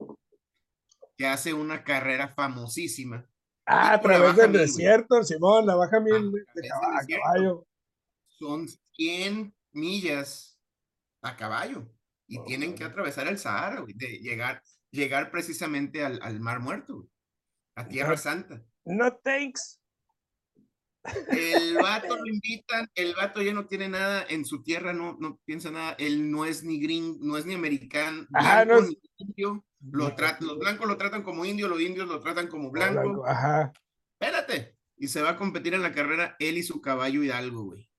que 1.23 1.29
hace 1.29 1.55
una 1.55 1.85
carrera 1.85 2.27
famosísima. 2.27 3.25
Ah, 3.65 3.93
a 3.93 4.01
través 4.01 4.35
del 4.35 4.51
desierto, 4.51 5.23
Simón, 5.23 5.65
la 5.67 5.77
baja 5.77 6.01
mil 6.01 6.33
de 6.33 6.69
caballo. 7.17 7.65
Son 8.27 8.67
100 8.97 9.55
millas 9.71 10.59
a 11.23 11.37
caballo 11.37 11.89
y 12.27 12.43
tienen 12.43 12.75
que 12.75 12.83
atravesar 12.83 13.29
el 13.29 13.39
Sahara, 13.39 13.85
de 13.87 14.19
llegar, 14.19 14.65
llegar 14.91 15.31
precisamente 15.31 16.05
al, 16.05 16.19
al 16.23 16.41
Mar 16.41 16.59
Muerto, 16.59 17.07
a 17.77 17.87
Tierra 17.87 18.17
Santa. 18.17 18.61
No 18.85 19.17
thanks. 19.19 19.81
El 21.31 21.75
vato 21.77 22.17
lo 22.17 22.27
invitan, 22.27 22.89
el 22.95 23.15
vato 23.15 23.43
ya 23.43 23.53
no 23.53 23.67
tiene 23.67 23.89
nada 23.89 24.25
en 24.29 24.45
su 24.45 24.63
tierra, 24.63 24.93
no, 24.93 25.17
no 25.21 25.39
piensa 25.45 25.71
nada, 25.71 25.95
él 25.99 26.31
no 26.31 26.45
es 26.45 26.63
ni 26.63 26.81
gring, 26.81 27.19
no 27.21 27.37
es 27.37 27.47
ni 27.47 27.55
americano, 27.55 28.27
ni 28.31 28.99
indio, 29.17 29.65
lo 29.81 30.15
los 30.41 30.59
blancos 30.59 30.87
lo 30.87 30.97
tratan 30.97 31.23
como 31.23 31.45
indio, 31.45 31.69
los 31.69 31.81
indios 31.81 32.09
lo 32.09 32.21
tratan 32.21 32.47
como 32.47 32.71
blanco. 32.71 33.27
Ajá. 33.27 33.73
Espérate, 34.21 34.77
y 34.97 35.09
se 35.09 35.23
va 35.23 35.31
a 35.31 35.37
competir 35.37 35.75
en 35.75 35.83
la 35.83 35.93
carrera 35.93 36.37
él 36.39 36.59
y 36.59 36.63
su 36.63 36.81
caballo 36.81 37.23
Hidalgo, 37.23 37.65
güey. 37.65 37.91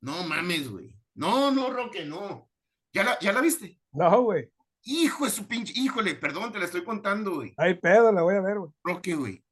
No 0.00 0.24
mames, 0.24 0.68
güey. 0.68 0.96
No, 1.14 1.50
no, 1.50 1.70
Roque, 1.70 2.04
no. 2.04 2.48
¿Ya 2.92 3.04
la, 3.04 3.18
¿Ya 3.20 3.32
la 3.32 3.40
viste? 3.40 3.80
No, 3.92 4.22
güey. 4.22 4.50
Hijo 4.82 5.24
de 5.24 5.30
su 5.30 5.46
pinche, 5.46 5.72
híjole, 5.76 6.14
perdón, 6.14 6.52
te 6.52 6.58
la 6.58 6.64
estoy 6.64 6.82
contando, 6.82 7.34
güey. 7.36 7.54
Ay, 7.56 7.74
pedo, 7.74 8.10
la 8.10 8.22
voy 8.22 8.36
a 8.36 8.40
ver, 8.40 8.58
güey. 8.58 8.70
Roque, 8.82 9.14
güey. 9.14 9.44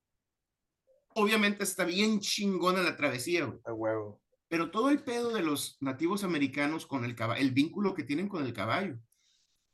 Obviamente 1.18 1.64
está 1.64 1.85
bien 1.85 2.20
chingona 2.20 2.83
la 2.83 2.94
travesía, 2.94 3.46
güey. 3.46 3.59
A 3.64 3.72
huevo. 3.72 4.20
Pero 4.48 4.70
todo 4.70 4.90
el 4.90 5.02
pedo 5.02 5.33
de 5.33 5.42
los 5.42 5.79
nativos 5.81 6.24
americanos 6.24 6.85
con 6.85 7.07
el 7.07 7.16
caballo, 7.16 7.40
el 7.40 7.52
vínculo 7.52 7.94
que 7.94 8.05
tienen 8.05 8.29
con 8.29 8.44
el 8.44 8.52
caballo. 8.52 8.98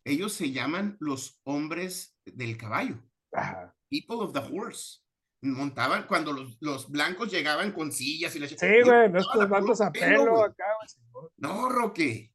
Ellos 0.04 0.32
se 0.32 0.52
llaman 0.52 0.96
los 1.00 1.40
hombres 1.42 2.16
del 2.24 2.56
caballo. 2.56 3.02
Ajá. 3.32 3.76
People 3.90 4.18
of 4.18 4.32
the 4.32 4.38
horse. 4.38 5.00
Montaban 5.40 6.06
cuando 6.06 6.32
los, 6.32 6.56
los 6.60 6.88
blancos 6.88 7.32
llegaban 7.32 7.72
con 7.72 7.90
sillas 7.90 8.36
y 8.36 8.38
la 8.38 8.46
Sí, 8.46 8.56
güey, 8.84 9.10
no 9.10 9.18
estos 9.18 9.48
vatos 9.48 9.80
a 9.80 9.90
pelo 9.90 10.44
acá, 10.44 10.64
güey. 11.12 11.24
No, 11.38 11.68
Roque. 11.68 12.32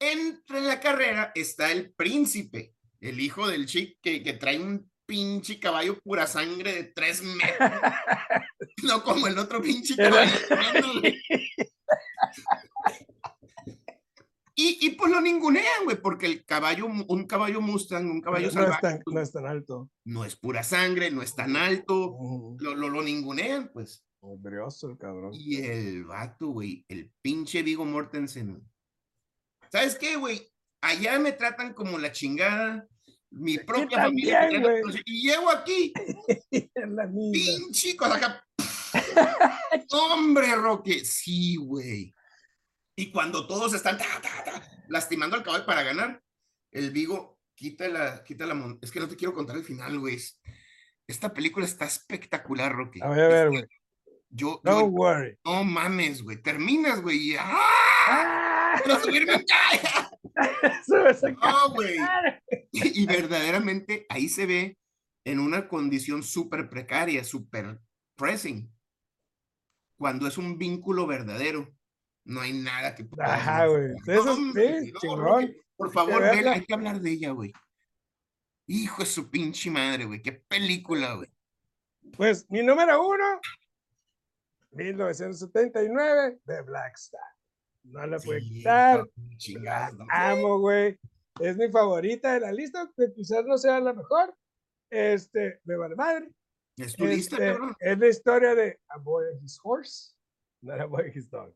Entre 0.00 0.60
la 0.60 0.80
carrera 0.80 1.30
está 1.36 1.70
el 1.70 1.92
príncipe, 1.92 2.74
el 3.00 3.20
hijo 3.20 3.46
del 3.46 3.66
chic 3.66 4.00
que, 4.02 4.24
que 4.24 4.32
trae 4.32 4.58
un 4.58 4.90
pinche 5.06 5.58
caballo 5.58 5.98
pura 6.00 6.26
sangre 6.26 6.74
de 6.74 6.84
tres 6.84 7.22
metros. 7.22 7.70
no 8.82 9.02
como 9.02 9.26
el 9.26 9.38
otro 9.38 9.62
pinche 9.62 9.96
caballo. 9.96 10.32
y, 14.54 14.78
y 14.86 14.90
pues 14.90 15.10
lo 15.10 15.20
ningunean, 15.20 15.84
güey, 15.84 15.96
porque 15.96 16.26
el 16.26 16.44
caballo, 16.44 16.86
un 16.86 17.26
caballo 17.26 17.60
Mustang, 17.60 18.10
un 18.10 18.20
caballo 18.20 18.50
No 18.52 18.66
es, 18.66 18.80
tan, 18.80 19.00
pues, 19.02 19.14
no 19.14 19.20
es 19.20 19.32
tan 19.32 19.46
alto. 19.46 19.90
no 20.04 20.24
es 20.24 20.36
pura 20.36 20.62
sangre, 20.62 21.10
no 21.10 21.22
es 21.22 21.34
tan 21.34 21.56
alto, 21.56 22.56
lo, 22.58 22.74
lo, 22.74 22.88
lo 22.88 23.02
ningunean, 23.02 23.70
pues. 23.72 24.02
Brioso 24.20 24.90
el 24.90 24.98
cabrón. 24.98 25.32
Y 25.34 25.58
el 25.58 26.04
vato, 26.04 26.48
güey, 26.48 26.84
el 26.88 27.12
pinche 27.22 27.62
Vigo 27.62 27.84
Mortensen. 27.84 28.60
¿Sabes 29.70 29.96
qué, 29.96 30.16
güey? 30.16 30.50
Allá 30.80 31.18
me 31.18 31.32
tratan 31.32 31.74
como 31.74 31.98
la 31.98 32.12
chingada. 32.12 32.88
Mi 33.38 33.58
propia 33.58 34.02
familia. 34.04 34.40
también, 34.48 34.82
Y 35.04 35.28
llego 35.28 35.50
aquí, 35.50 35.92
pinche 37.32 37.96
cosa 37.96 38.16
acá. 38.16 38.42
Hombre, 39.90 40.54
Roque, 40.54 41.04
sí, 41.04 41.56
güey. 41.56 42.14
Y 42.96 43.10
cuando 43.12 43.46
todos 43.46 43.74
están 43.74 43.98
ta, 43.98 44.06
ta, 44.22 44.42
ta, 44.44 44.62
lastimando 44.88 45.36
al 45.36 45.42
caballo 45.42 45.66
para 45.66 45.82
ganar, 45.82 46.22
el 46.72 46.90
Vigo 46.92 47.38
quita 47.54 47.88
la, 47.88 48.24
quita 48.24 48.46
la 48.46 48.78
Es 48.80 48.90
que 48.90 49.00
no 49.00 49.08
te 49.08 49.16
quiero 49.16 49.34
contar 49.34 49.56
el 49.56 49.64
final, 49.64 49.98
güey. 49.98 50.18
Esta 51.06 51.32
película 51.32 51.66
está 51.66 51.84
espectacular, 51.84 52.72
Roque. 52.72 53.00
La 53.00 53.08
voy 53.08 53.20
a 53.20 53.28
ver, 53.28 53.50
güey. 53.50 53.64
Yo, 54.30 54.56
yo- 54.56 54.60
Don't 54.64 54.94
worry. 54.96 55.38
no 55.44 55.62
mames, 55.62 56.22
güey. 56.22 56.42
Terminas, 56.42 57.00
güey. 57.02 57.36
¡Ah! 57.38 57.60
¡Ah! 58.08 58.80
¡Quiero 58.82 59.00
subirme 59.02 59.34
a 59.52 60.10
No, 61.42 61.70
güey. 61.70 61.96
Y 62.72 63.06
verdaderamente 63.06 64.06
ahí 64.08 64.28
se 64.28 64.46
ve 64.46 64.78
en 65.24 65.40
una 65.40 65.68
condición 65.68 66.22
súper 66.22 66.68
precaria, 66.68 67.24
súper 67.24 67.80
pressing. 68.16 68.72
Cuando 69.98 70.26
es 70.26 70.36
un 70.38 70.58
vínculo 70.58 71.06
verdadero, 71.06 71.74
no 72.24 72.40
hay 72.40 72.52
nada 72.52 72.94
que 72.94 73.04
pueda 73.04 73.34
Ajá, 73.34 73.66
güey. 73.66 73.94
Eso 74.06 74.36
sí, 74.36 74.92
chingón. 75.00 75.54
Por 75.76 75.92
favor, 75.92 76.20
vela, 76.22 76.52
hay 76.52 76.64
que 76.64 76.74
hablar 76.74 77.00
de 77.00 77.10
ella, 77.10 77.30
güey. 77.30 77.52
Hijo 78.66 79.02
de 79.02 79.08
su 79.08 79.30
pinche 79.30 79.70
madre, 79.70 80.04
güey. 80.04 80.22
Qué 80.22 80.32
película, 80.32 81.14
güey. 81.14 81.30
Pues 82.16 82.46
mi 82.50 82.62
número 82.62 83.06
uno, 83.06 83.40
1979, 84.70 86.40
de 86.44 86.62
Black 86.62 86.94
Star. 86.96 87.35
No 87.86 88.06
la 88.06 88.18
puedo 88.18 88.40
Sí, 88.40 88.48
quitar. 88.48 89.04
Amo, 90.10 90.58
güey. 90.60 90.98
Es 91.40 91.56
mi 91.56 91.68
favorita 91.70 92.32
de 92.34 92.40
la 92.40 92.52
lista, 92.52 92.90
que 92.96 93.12
quizás 93.12 93.44
no 93.44 93.58
sea 93.58 93.78
la 93.80 93.92
mejor. 93.92 94.34
Este, 94.90 95.60
me 95.64 95.76
vale 95.76 95.94
madre. 95.94 96.30
¿Es 96.76 96.94
tu 96.94 97.06
lista, 97.06 97.36
Este, 97.36 97.46
cabrón? 97.52 97.74
es 97.78 97.98
la 97.98 98.08
historia 98.08 98.54
de 98.54 98.80
A 98.88 98.98
Boy 98.98 99.26
and 99.32 99.42
His 99.42 99.58
Horse, 99.62 100.14
not 100.62 100.80
A 100.80 100.84
Boy 100.86 101.04
and 101.06 101.16
His 101.16 101.30
Dog. 101.30 101.54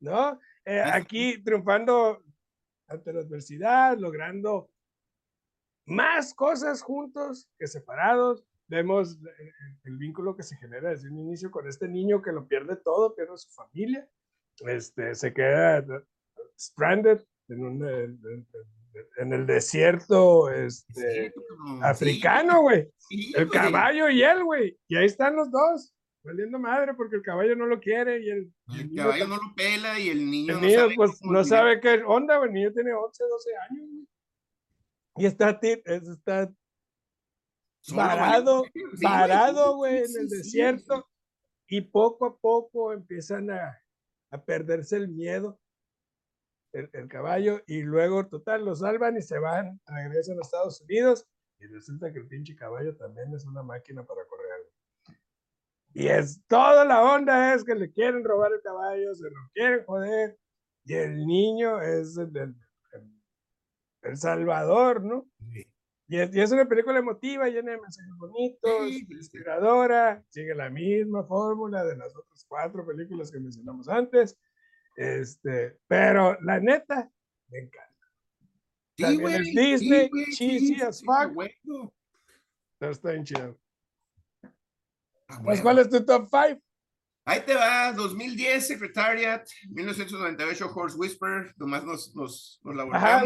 ¿No? 0.00 0.38
Eh, 0.64 0.80
aquí 0.80 1.42
triunfando 1.42 2.22
ante 2.88 3.12
la 3.12 3.20
adversidad, 3.20 3.96
logrando 3.98 4.70
más 5.86 6.34
cosas 6.34 6.82
juntos 6.82 7.48
que 7.58 7.66
separados. 7.66 8.44
Vemos 8.68 9.14
eh, 9.16 9.52
el, 9.84 9.92
el 9.92 9.96
vínculo 9.98 10.36
que 10.36 10.42
se 10.44 10.56
genera 10.56 10.90
desde 10.90 11.08
un 11.10 11.18
inicio 11.18 11.50
con 11.50 11.66
este 11.68 11.88
niño 11.88 12.22
que 12.22 12.32
lo 12.32 12.46
pierde 12.46 12.76
todo, 12.76 13.14
pierde 13.14 13.36
su 13.36 13.50
familia, 13.50 14.08
este, 14.66 15.14
se 15.14 15.32
queda 15.32 15.84
stranded 16.58 17.20
en, 17.48 17.64
un, 17.64 17.88
eh, 17.88 18.04
en- 18.04 18.46
en 19.18 19.32
el 19.32 19.46
desierto 19.46 20.50
este, 20.50 21.32
Sí, 21.32 21.40
africano, 21.82 22.62
güey. 22.62 22.88
sí, 22.98 23.32
El 23.36 23.48
caballo 23.50 24.08
y 24.10 24.22
él, 24.22 24.44
güey. 24.44 24.78
Y 24.88 24.96
ahí 24.96 25.06
están 25.06 25.36
los 25.36 25.50
dos, 25.50 25.94
valiendo 26.22 26.58
madre 26.58 26.94
porque 26.94 27.16
el 27.16 27.22
caballo 27.22 27.54
no 27.56 27.66
lo 27.66 27.80
quiere 27.80 28.20
y 28.20 28.30
el, 28.30 28.52
y 28.68 28.80
el 28.80 28.94
caballo 28.94 29.26
no 29.28 29.36
lo 29.36 29.54
pela 29.56 29.98
y 29.98 30.08
el 30.10 30.30
niño 30.30 30.58
el 30.58 30.60
no 30.62 30.70
sabe 30.70 30.94
pues 30.96 31.22
no 31.22 31.44
sabe 31.44 31.80
qué 31.80 32.02
onda, 32.06 32.36
güey. 32.38 32.48
El 32.48 32.54
niño 32.54 32.72
tiene 32.72 32.92
11, 32.92 33.24
12 33.24 33.50
años, 33.70 33.88
güey. 33.90 34.06
Y 35.16 35.26
está, 35.26 35.50
está 35.62 36.52
varado, 37.94 38.64
sí, 38.64 39.74
güey, 39.76 39.98
en 39.98 40.20
el 40.20 40.28
desierto. 40.28 41.06
Y 41.68 41.80
poco 41.82 42.26
a 42.26 42.36
poco 42.36 42.92
empiezan 42.92 43.50
a, 43.50 43.78
a 44.30 44.44
perderse 44.44 44.96
el 44.96 45.08
miedo, 45.08 45.60
el, 46.72 46.88
el 46.92 47.08
caballo, 47.08 47.60
y 47.66 47.82
luego, 47.82 48.26
total, 48.28 48.64
lo 48.64 48.74
salvan 48.76 49.16
y 49.16 49.22
se 49.22 49.38
van, 49.38 49.80
regresan 49.86 50.38
a 50.38 50.42
Estados 50.42 50.80
Unidos. 50.82 51.26
Y 51.58 51.66
resulta 51.66 52.12
que 52.12 52.18
el 52.20 52.26
pinche 52.26 52.56
caballo 52.56 52.96
también 52.96 53.34
es 53.34 53.44
una 53.44 53.62
máquina 53.62 54.04
para 54.04 54.24
correr. 54.26 55.18
Y 55.92 56.06
es 56.06 56.40
toda 56.46 56.84
la 56.84 57.02
onda 57.02 57.52
es 57.54 57.64
que 57.64 57.74
le 57.74 57.90
quieren 57.90 58.24
robar 58.24 58.52
el 58.52 58.62
caballo, 58.62 59.14
se 59.14 59.24
lo 59.24 59.36
quieren 59.52 59.84
joder. 59.84 60.38
Y 60.84 60.94
el 60.94 61.26
niño 61.26 61.80
es 61.82 62.16
el, 62.16 62.34
el- 62.36 62.54
el- 64.02 64.16
salvador, 64.16 65.02
¿no? 65.02 65.28
sí. 65.52 65.66
Y 66.12 66.18
es, 66.18 66.34
y 66.34 66.40
es 66.40 66.50
una 66.50 66.66
película 66.66 66.98
emotiva, 66.98 67.46
llena 67.46 67.70
de 67.70 67.80
mensajes 67.80 68.16
bonitos, 68.16 68.88
Sí, 68.88 69.04
pues, 69.04 69.18
inspiradora, 69.20 70.24
sigue 70.28 70.56
la 70.56 70.68
misma 70.68 71.22
fórmula 71.22 71.84
de 71.84 71.96
las 71.96 72.16
otras 72.16 72.44
cuatro 72.48 72.84
películas 72.84 73.30
que 73.30 73.38
mencionamos 73.38 73.88
antes. 73.88 74.36
Este, 74.96 75.78
pero 75.86 76.36
la 76.42 76.58
neta, 76.58 77.08
me 77.48 77.58
encanta. 77.60 78.12
Sí, 78.96 79.02
También 79.04 79.20
güey, 79.20 79.34
es 79.36 79.46
sí, 79.46 79.54
Disney, 79.56 80.08
güey, 80.08 80.24
cheesy 80.32 80.66
sí, 80.74 80.82
as 80.82 80.98
sí, 80.98 81.04
fuck. 81.06 81.92
está 82.80 83.12
bien 83.12 83.24
chido. 83.24 83.56
Ah, 85.28 85.40
Pues. 85.44 85.60
¿cuál 85.60 85.78
es 85.78 85.88
tu 85.90 86.04
top 86.04 86.28
5? 86.28 86.60
Ahí 87.24 87.42
te 87.46 87.54
va, 87.54 87.92
2010 87.92 88.66
Secretariat, 88.66 89.46
1998 89.68 90.72
Horse 90.74 90.96
Whisper, 90.98 91.54
nomás 91.56 91.84
nos, 91.84 92.16
nos, 92.16 92.60
nos 92.64 92.74
la 92.74 92.82
Ajá. 92.96 93.22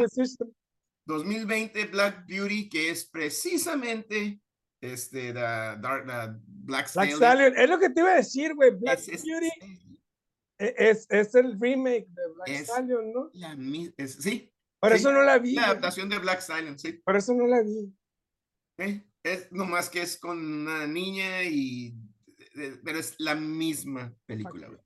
2020 1.07 1.87
Black 1.87 2.27
Beauty, 2.27 2.69
que 2.69 2.91
es 2.91 3.05
precisamente 3.07 4.41
este, 4.81 5.33
la, 5.33 5.77
Dark, 5.77 6.07
la 6.07 6.27
Black 6.47 6.91
Black 6.95 7.11
Stallion. 7.15 7.57
Es 7.57 7.69
lo 7.71 7.79
que 7.79 7.91
te 7.91 8.01
iba 8.01 8.13
a 8.13 8.17
decir, 8.17 8.55
güey. 8.55 8.71
Black 8.71 8.99
Es- 8.99 9.09
es- 9.09 9.25
Beauty 9.25 9.49
e- 10.59 10.75
es, 10.79 11.07
es 11.11 11.35
el 11.35 11.59
remake 11.61 12.07
de 12.09 12.29
Black 12.35 12.49
Es- 12.49 12.69
Stallion, 12.69 13.13
¿no? 13.13 13.31
la 13.35 13.57
es- 13.97 14.15
sí, 14.15 14.53
Por 14.81 14.93
sí, 14.93 14.97
eso 14.99 15.13
no 15.13 15.23
la 15.23 15.39
vi. 15.39 15.55
la 15.55 15.65
adaptación 15.67 16.09
de 16.09 16.19
Black 16.19 16.41
Stallion, 16.41 16.79
sí. 16.79 16.93
Por 17.05 17.17
eso 17.17 17.35
no 17.35 17.47
la 17.47 17.63
vi. 17.63 17.93
¿eh? 18.79 19.05
Es 19.23 19.51
nomás 19.53 19.89
que 19.89 20.03
es 20.03 20.19
con 20.19 20.39
una 20.39 20.87
niña 20.87 21.43
y... 21.45 21.95
eh, 22.57 22.79
Pero 22.85 22.99
es 22.99 23.15
la 23.19 23.35
misma 23.35 24.15
película, 24.27 24.69
güey. 24.69 24.81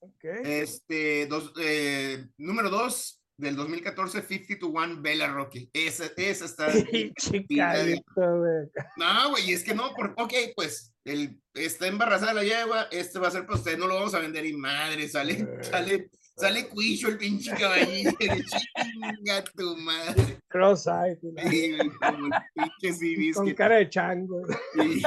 Ok. 0.00 0.24
Este, 0.44 1.26
dos, 1.26 1.52
eh, 1.60 2.26
número 2.38 2.70
dos 2.70 3.22
del 3.36 3.56
2014, 3.56 4.22
50 4.22 4.58
to 4.58 4.68
1, 4.68 5.00
Bella 5.02 5.28
Rocky. 5.32 5.68
Esa, 5.72 6.06
esa 6.16 6.44
está. 6.44 6.68
Chicadito, 7.18 8.02
güey. 8.16 8.68
No, 8.96 9.30
güey, 9.30 9.52
es 9.52 9.64
que 9.64 9.74
no, 9.74 9.92
por, 9.94 10.14
ok, 10.16 10.32
pues, 10.54 10.94
el, 11.04 11.40
está 11.54 11.86
embarazada 11.86 12.34
la 12.34 12.44
yegua, 12.44 12.88
este 12.90 13.18
va 13.18 13.28
a 13.28 13.32
ser 13.32 13.44
para 13.46 13.58
usted, 13.58 13.76
no 13.78 13.86
lo 13.86 13.96
vamos 13.96 14.14
a 14.14 14.20
vender 14.20 14.46
y 14.46 14.54
madre, 14.54 15.08
sale, 15.08 15.46
sale, 15.62 16.08
sale 16.36 16.68
cuicho 16.68 17.08
el 17.08 17.18
pinche 17.18 17.50
caballito, 17.54 18.16
chinga 18.18 19.44
tu 19.56 19.76
madre. 19.78 20.38
Cross-eyed. 20.48 21.18
y 21.22 21.32
la- 21.32 21.50
Sí, 21.50 21.76
güey, 21.76 21.90
como 21.90 22.26
el 22.26 22.70
pinche 22.98 23.32
Con 23.34 23.46
que- 23.46 23.54
cara 23.54 23.76
de 23.76 23.90
chango. 23.90 24.42
Sí. 24.74 25.02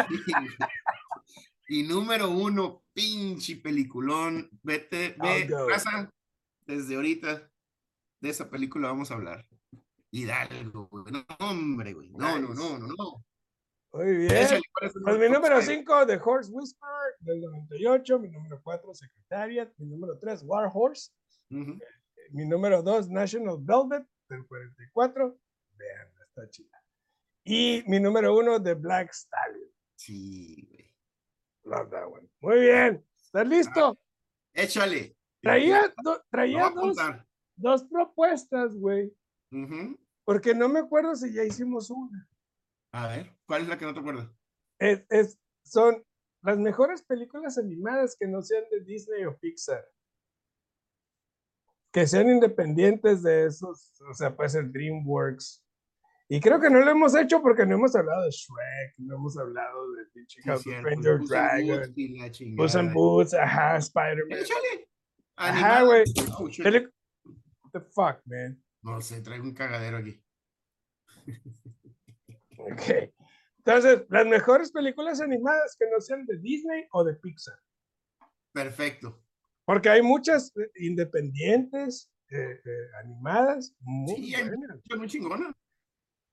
Y 1.70 1.84
número 1.84 2.30
uno, 2.30 2.84
pinche 2.94 3.58
peliculón. 3.58 4.50
Vete, 4.64 5.16
ve, 5.22 5.50
raza, 5.68 6.10
desde 6.66 6.96
ahorita 6.96 7.50
de 8.20 8.30
esa 8.30 8.50
película 8.50 8.90
vamos 8.90 9.12
a 9.12 9.16
hablar. 9.16 9.46
Hidalgo, 10.12 10.88
güey. 10.88 11.06
No, 11.12 11.26
hombre, 11.40 11.94
güey. 11.94 12.10
No, 12.12 12.40
no, 12.40 12.54
no, 12.54 12.78
no, 12.80 12.88
no. 12.88 13.26
Muy 13.94 14.18
bien. 14.18 14.32
Échale, 14.36 14.62
¿cuál 14.74 14.88
es 14.88 14.94
tu 14.94 15.02
Pues 15.02 15.20
mi 15.20 15.30
número 15.30 15.62
five? 15.62 15.76
5, 15.78 16.08
The 16.08 16.20
Horse 16.24 16.52
Whisperer, 16.52 17.16
del 17.20 17.42
98. 17.42 18.20
Mi 18.20 18.30
número 18.30 18.62
4, 18.64 18.94
Secretariat. 18.94 19.72
Mi 19.78 19.88
número 19.88 20.18
3, 20.18 20.44
War 20.46 20.70
Horse. 20.74 21.12
Ujú. 21.52 21.78
Mi 22.32 22.46
número 22.46 22.82
2, 22.84 23.10
National 23.10 23.58
Velvet, 23.60 24.06
del 24.30 24.46
44. 24.48 25.38
Vean, 25.78 26.08
está 26.28 26.50
chida. 26.50 26.84
Y 27.44 27.84
mi 27.88 28.00
número 28.00 28.36
1, 28.38 28.62
The 28.64 28.74
Black 28.74 29.12
Stallion. 29.14 29.70
Sí, 29.96 30.68
güey. 30.70 30.94
Love 31.64 31.90
that 31.92 32.06
one. 32.08 32.28
Muy 32.42 32.60
bien. 32.62 33.06
¿Estás 33.16 33.48
listo? 33.48 33.98
Échale. 34.54 35.16
Traía, 35.42 35.94
do- 36.04 36.24
traía 36.30 36.68
a 36.68 36.72
dos. 36.72 36.98
Dos 37.58 37.84
propuestas, 37.86 38.76
güey. 38.76 39.14
Porque 40.26 40.54
no 40.56 40.70
me 40.70 40.80
acuerdo 40.80 41.16
si 41.16 41.34
ya 41.34 41.44
hicimos 41.44 41.90
una. 41.90 42.28
A 42.94 43.08
ver, 43.08 43.36
¿cuál 43.46 43.64
es 43.64 43.68
la 43.68 43.78
que 43.78 43.86
no 43.86 43.94
te 43.94 44.00
acuerdas? 44.00 44.30
Es, 44.80 45.04
es- 45.10 45.40
son 45.64 46.04
las 46.44 46.58
mejores 46.58 47.04
películas 47.04 47.58
animadas 47.58 48.16
que 48.18 48.28
no 48.28 48.42
sean 48.42 48.64
de 48.72 48.82
Disney 48.82 49.26
o 49.26 49.38
Pixar. 49.38 49.86
Que 51.92 52.06
sean 52.06 52.30
independientes 52.30 53.24
de 53.24 53.46
esos, 53.46 54.00
o 54.10 54.14
sea, 54.14 54.36
puede 54.36 54.50
ser 54.50 54.72
DreamWorks. 54.72 55.64
Y 56.30 56.40
creo 56.42 56.60
que 56.60 56.70
no 56.70 56.80
lo 56.82 56.92
hemos 56.92 57.16
hecho 57.16 57.42
porque 57.42 57.66
no 57.66 57.76
hemos 57.76 57.96
hablado 57.96 58.24
de 58.24 58.32
Shrek, 58.32 58.96
no 58.98 59.16
hemos 59.16 59.38
hablado 59.38 59.92
de 59.94 60.06
pinche 60.08 60.42
Sí, 60.42 60.50
Puss 60.50 60.66
in 60.68 61.02
Boots 61.20 61.30
Dragon, 61.30 61.80
Puss 62.58 62.76
Boots, 62.94 63.34
ajá, 63.34 63.78
Spider-Man. 63.78 64.40
Ajá, 65.38 65.84
güey. 65.84 66.04
Peli- 66.64 66.90
What 67.68 67.82
the 67.82 67.82
fuck, 67.92 68.22
man? 68.26 68.64
No 68.82 69.02
sé, 69.02 69.22
traigo 69.22 69.44
un 69.44 69.54
cagadero 69.54 69.98
aquí. 69.98 70.24
Ok. 72.58 73.12
Entonces, 73.58 74.06
las 74.10 74.26
mejores 74.26 74.72
películas 74.72 75.20
animadas 75.20 75.76
que 75.78 75.86
no 75.90 76.00
sean 76.00 76.26
de 76.26 76.38
Disney 76.38 76.86
o 76.92 77.04
de 77.04 77.16
Pixar. 77.16 77.60
Perfecto. 78.54 79.22
Porque 79.66 79.90
hay 79.90 80.02
muchas 80.02 80.54
eh, 80.56 80.72
independientes 80.78 82.10
eh, 82.30 82.62
eh, 82.64 82.70
animadas 83.04 83.76
muy 83.80 84.16
Sí, 84.16 84.36
hay 84.36 84.46
muchas 84.46 84.98
muy 84.98 85.08
chingona. 85.08 85.54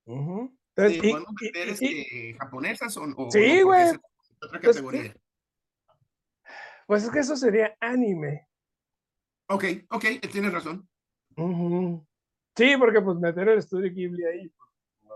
Ujú. 0.06 0.56
Entonces, 0.76 1.00
Sí, 1.02 1.08
y- 1.08 1.10
¿Podemos 1.10 1.34
y- 1.42 2.00
este, 2.00 2.34
japonesas 2.38 2.96
o, 2.96 3.02
o 3.16 3.30
Sí, 3.30 3.62
güey. 3.62 3.88
Otra 4.40 4.60
Pues, 4.60 4.76
categoría. 4.76 5.14
pues 6.86 7.04
es 7.04 7.10
que 7.10 7.18
eso 7.18 7.36
sería 7.36 7.76
anime. 7.80 8.46
Ok, 9.48 9.64
ok, 9.90 10.04
tienes 10.30 10.52
razón. 10.52 10.88
Ujú. 11.36 12.06
Sí, 12.56 12.76
porque 12.78 13.00
pues 13.00 13.18
meter 13.18 13.48
el 13.48 13.58
estudio 13.58 13.90
Ghibli 13.92 14.24
ahí. 14.24 14.48
pues, 14.48 14.70
no. 15.02 15.14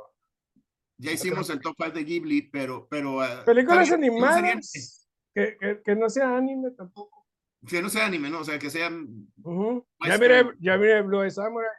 Ya 0.99 1.13
hicimos 1.13 1.49
el 1.51 1.61
top 1.61 1.75
5 1.79 1.93
de 1.93 2.05
Ghibli, 2.05 2.43
pero. 2.43 2.87
pero 2.91 3.21
ah, 3.21 3.45
Películas 3.45 3.89
no 3.89 3.95
animadas 3.95 5.07
que, 5.35 5.57
que, 5.61 5.81
que 5.85 5.95
no 5.97 6.09
sea 6.11 6.37
anime 6.37 6.73
tampoco. 6.73 7.27
que 7.67 7.81
no 7.81 7.89
sea 7.89 8.07
anime, 8.07 8.31
¿no? 8.31 8.41
O 8.41 8.45
sea, 8.45 8.59
que 8.59 8.71
sean. 8.71 9.29
Ujú. 9.43 9.87
Ya 10.05 10.13
Western. 10.15 10.47
miré, 10.47 10.57
ya 10.61 10.77
miré 10.77 11.03
Blue 11.03 11.23
Eye 11.23 11.31
Samurai. 11.31 11.71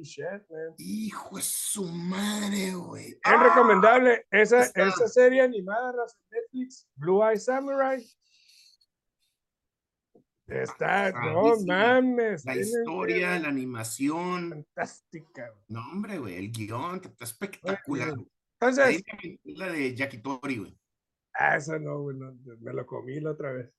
Shit, 0.00 0.24
man. 0.48 0.74
Hijo 0.78 1.36
de 1.36 1.42
su 1.42 1.84
madre, 1.84 2.72
güey. 2.74 3.06
Es 3.08 3.18
¡Ah! 3.24 3.42
recomendable 3.42 4.26
esa, 4.30 4.60
está. 4.60 4.86
esa 4.86 5.08
serie 5.08 5.40
animada 5.40 5.90
en 5.90 5.96
Netflix, 6.30 6.88
Blue 6.94 7.24
Eye 7.24 7.36
Samurai. 7.38 8.00
Está, 10.48 11.12
no 11.12 11.52
mames. 11.66 12.44
La 12.44 12.56
historia, 12.56 13.38
la 13.38 13.48
animación. 13.48 14.50
Fantástica. 14.50 15.50
güey. 15.50 15.64
No, 15.68 15.80
hombre, 15.92 16.18
güey. 16.18 16.36
El 16.36 16.50
guion 16.50 17.00
está 17.04 17.24
espectacular. 17.24 18.14
güey. 18.14 18.26
Entonces, 18.60 18.84
Ahí 18.84 19.38
la 19.44 19.70
de 19.70 19.94
Yakitori, 19.94 20.56
güey. 20.58 20.76
ah, 21.34 21.56
eso 21.56 21.78
no, 21.78 22.00
güey, 22.02 22.16
no, 22.16 22.34
me 22.60 22.72
lo 22.72 22.84
comí 22.86 23.20
la 23.20 23.30
otra 23.32 23.52
vez. 23.52 23.70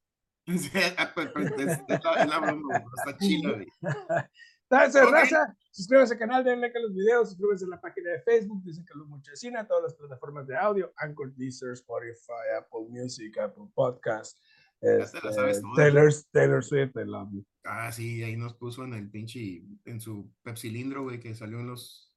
Entonces, 4.72 5.02
Ok. 5.04 5.12
raza, 5.12 5.58
suscríbanse 5.72 6.14
al 6.14 6.20
canal, 6.20 6.44
denle 6.44 6.68
like 6.68 6.78
a 6.78 6.82
los 6.82 6.94
videos, 6.94 7.30
suscríbanse 7.30 7.66
a 7.66 7.70
la 7.70 7.82
página 7.82 8.12
de 8.12 8.22
Facebook, 8.22 8.64
dicen 8.64 8.86
que 8.86 8.94
lo 8.98 9.06
mucho 9.06 9.36
cine, 9.36 9.64
todas 9.66 9.84
las 9.84 9.94
plataformas 9.96 10.46
de 10.48 10.56
audio, 10.56 10.94
Anchor, 10.98 11.34
Deezer, 11.36 11.72
Spotify, 11.74 12.54
Apple 12.58 12.86
Music, 12.90 13.36
Apple 13.40 13.66
Podcast, 13.74 14.38
La 14.82 15.06
sabes 15.08 15.58
este. 15.58 15.68
Taylor, 15.76 16.13
Taylor 16.32 16.63
Swift, 16.63 16.96
I 16.96 17.06
love 17.06 17.30
you. 17.32 17.46
Ah, 17.65 17.92
sí, 17.92 18.24
ahí 18.24 18.38
nos 18.38 18.56
puso 18.56 18.84
en 18.84 18.94
el 18.94 19.10
pinche, 19.10 19.62
en 19.86 20.00
su 20.00 20.32
pepsilindro, 20.42 21.04
güey, 21.04 21.20
que 21.20 21.36
salió 21.36 21.60
en 21.60 21.68
los, 21.68 22.10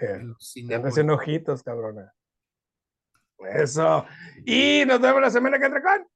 Yeah. 0.00 0.16
en 0.16 0.28
los 0.28 0.54
me 0.64 0.74
hacen 0.76 1.10
ojitos, 1.10 1.62
cabrona. 1.62 2.12
Eso. 3.54 4.06
Y 4.44 4.82
nos 4.86 5.00
vemos 5.00 5.20
la 5.20 5.30
semana 5.30 5.58
que 5.58 5.66
entra 5.66 5.82
con. 5.82 6.08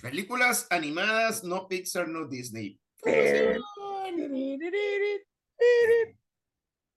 Películas 0.00 0.66
animadas, 0.70 1.42
no 1.42 1.66
Pixar, 1.68 2.08
no 2.08 2.26
Disney. 2.26 2.78
Eh, 3.04 3.58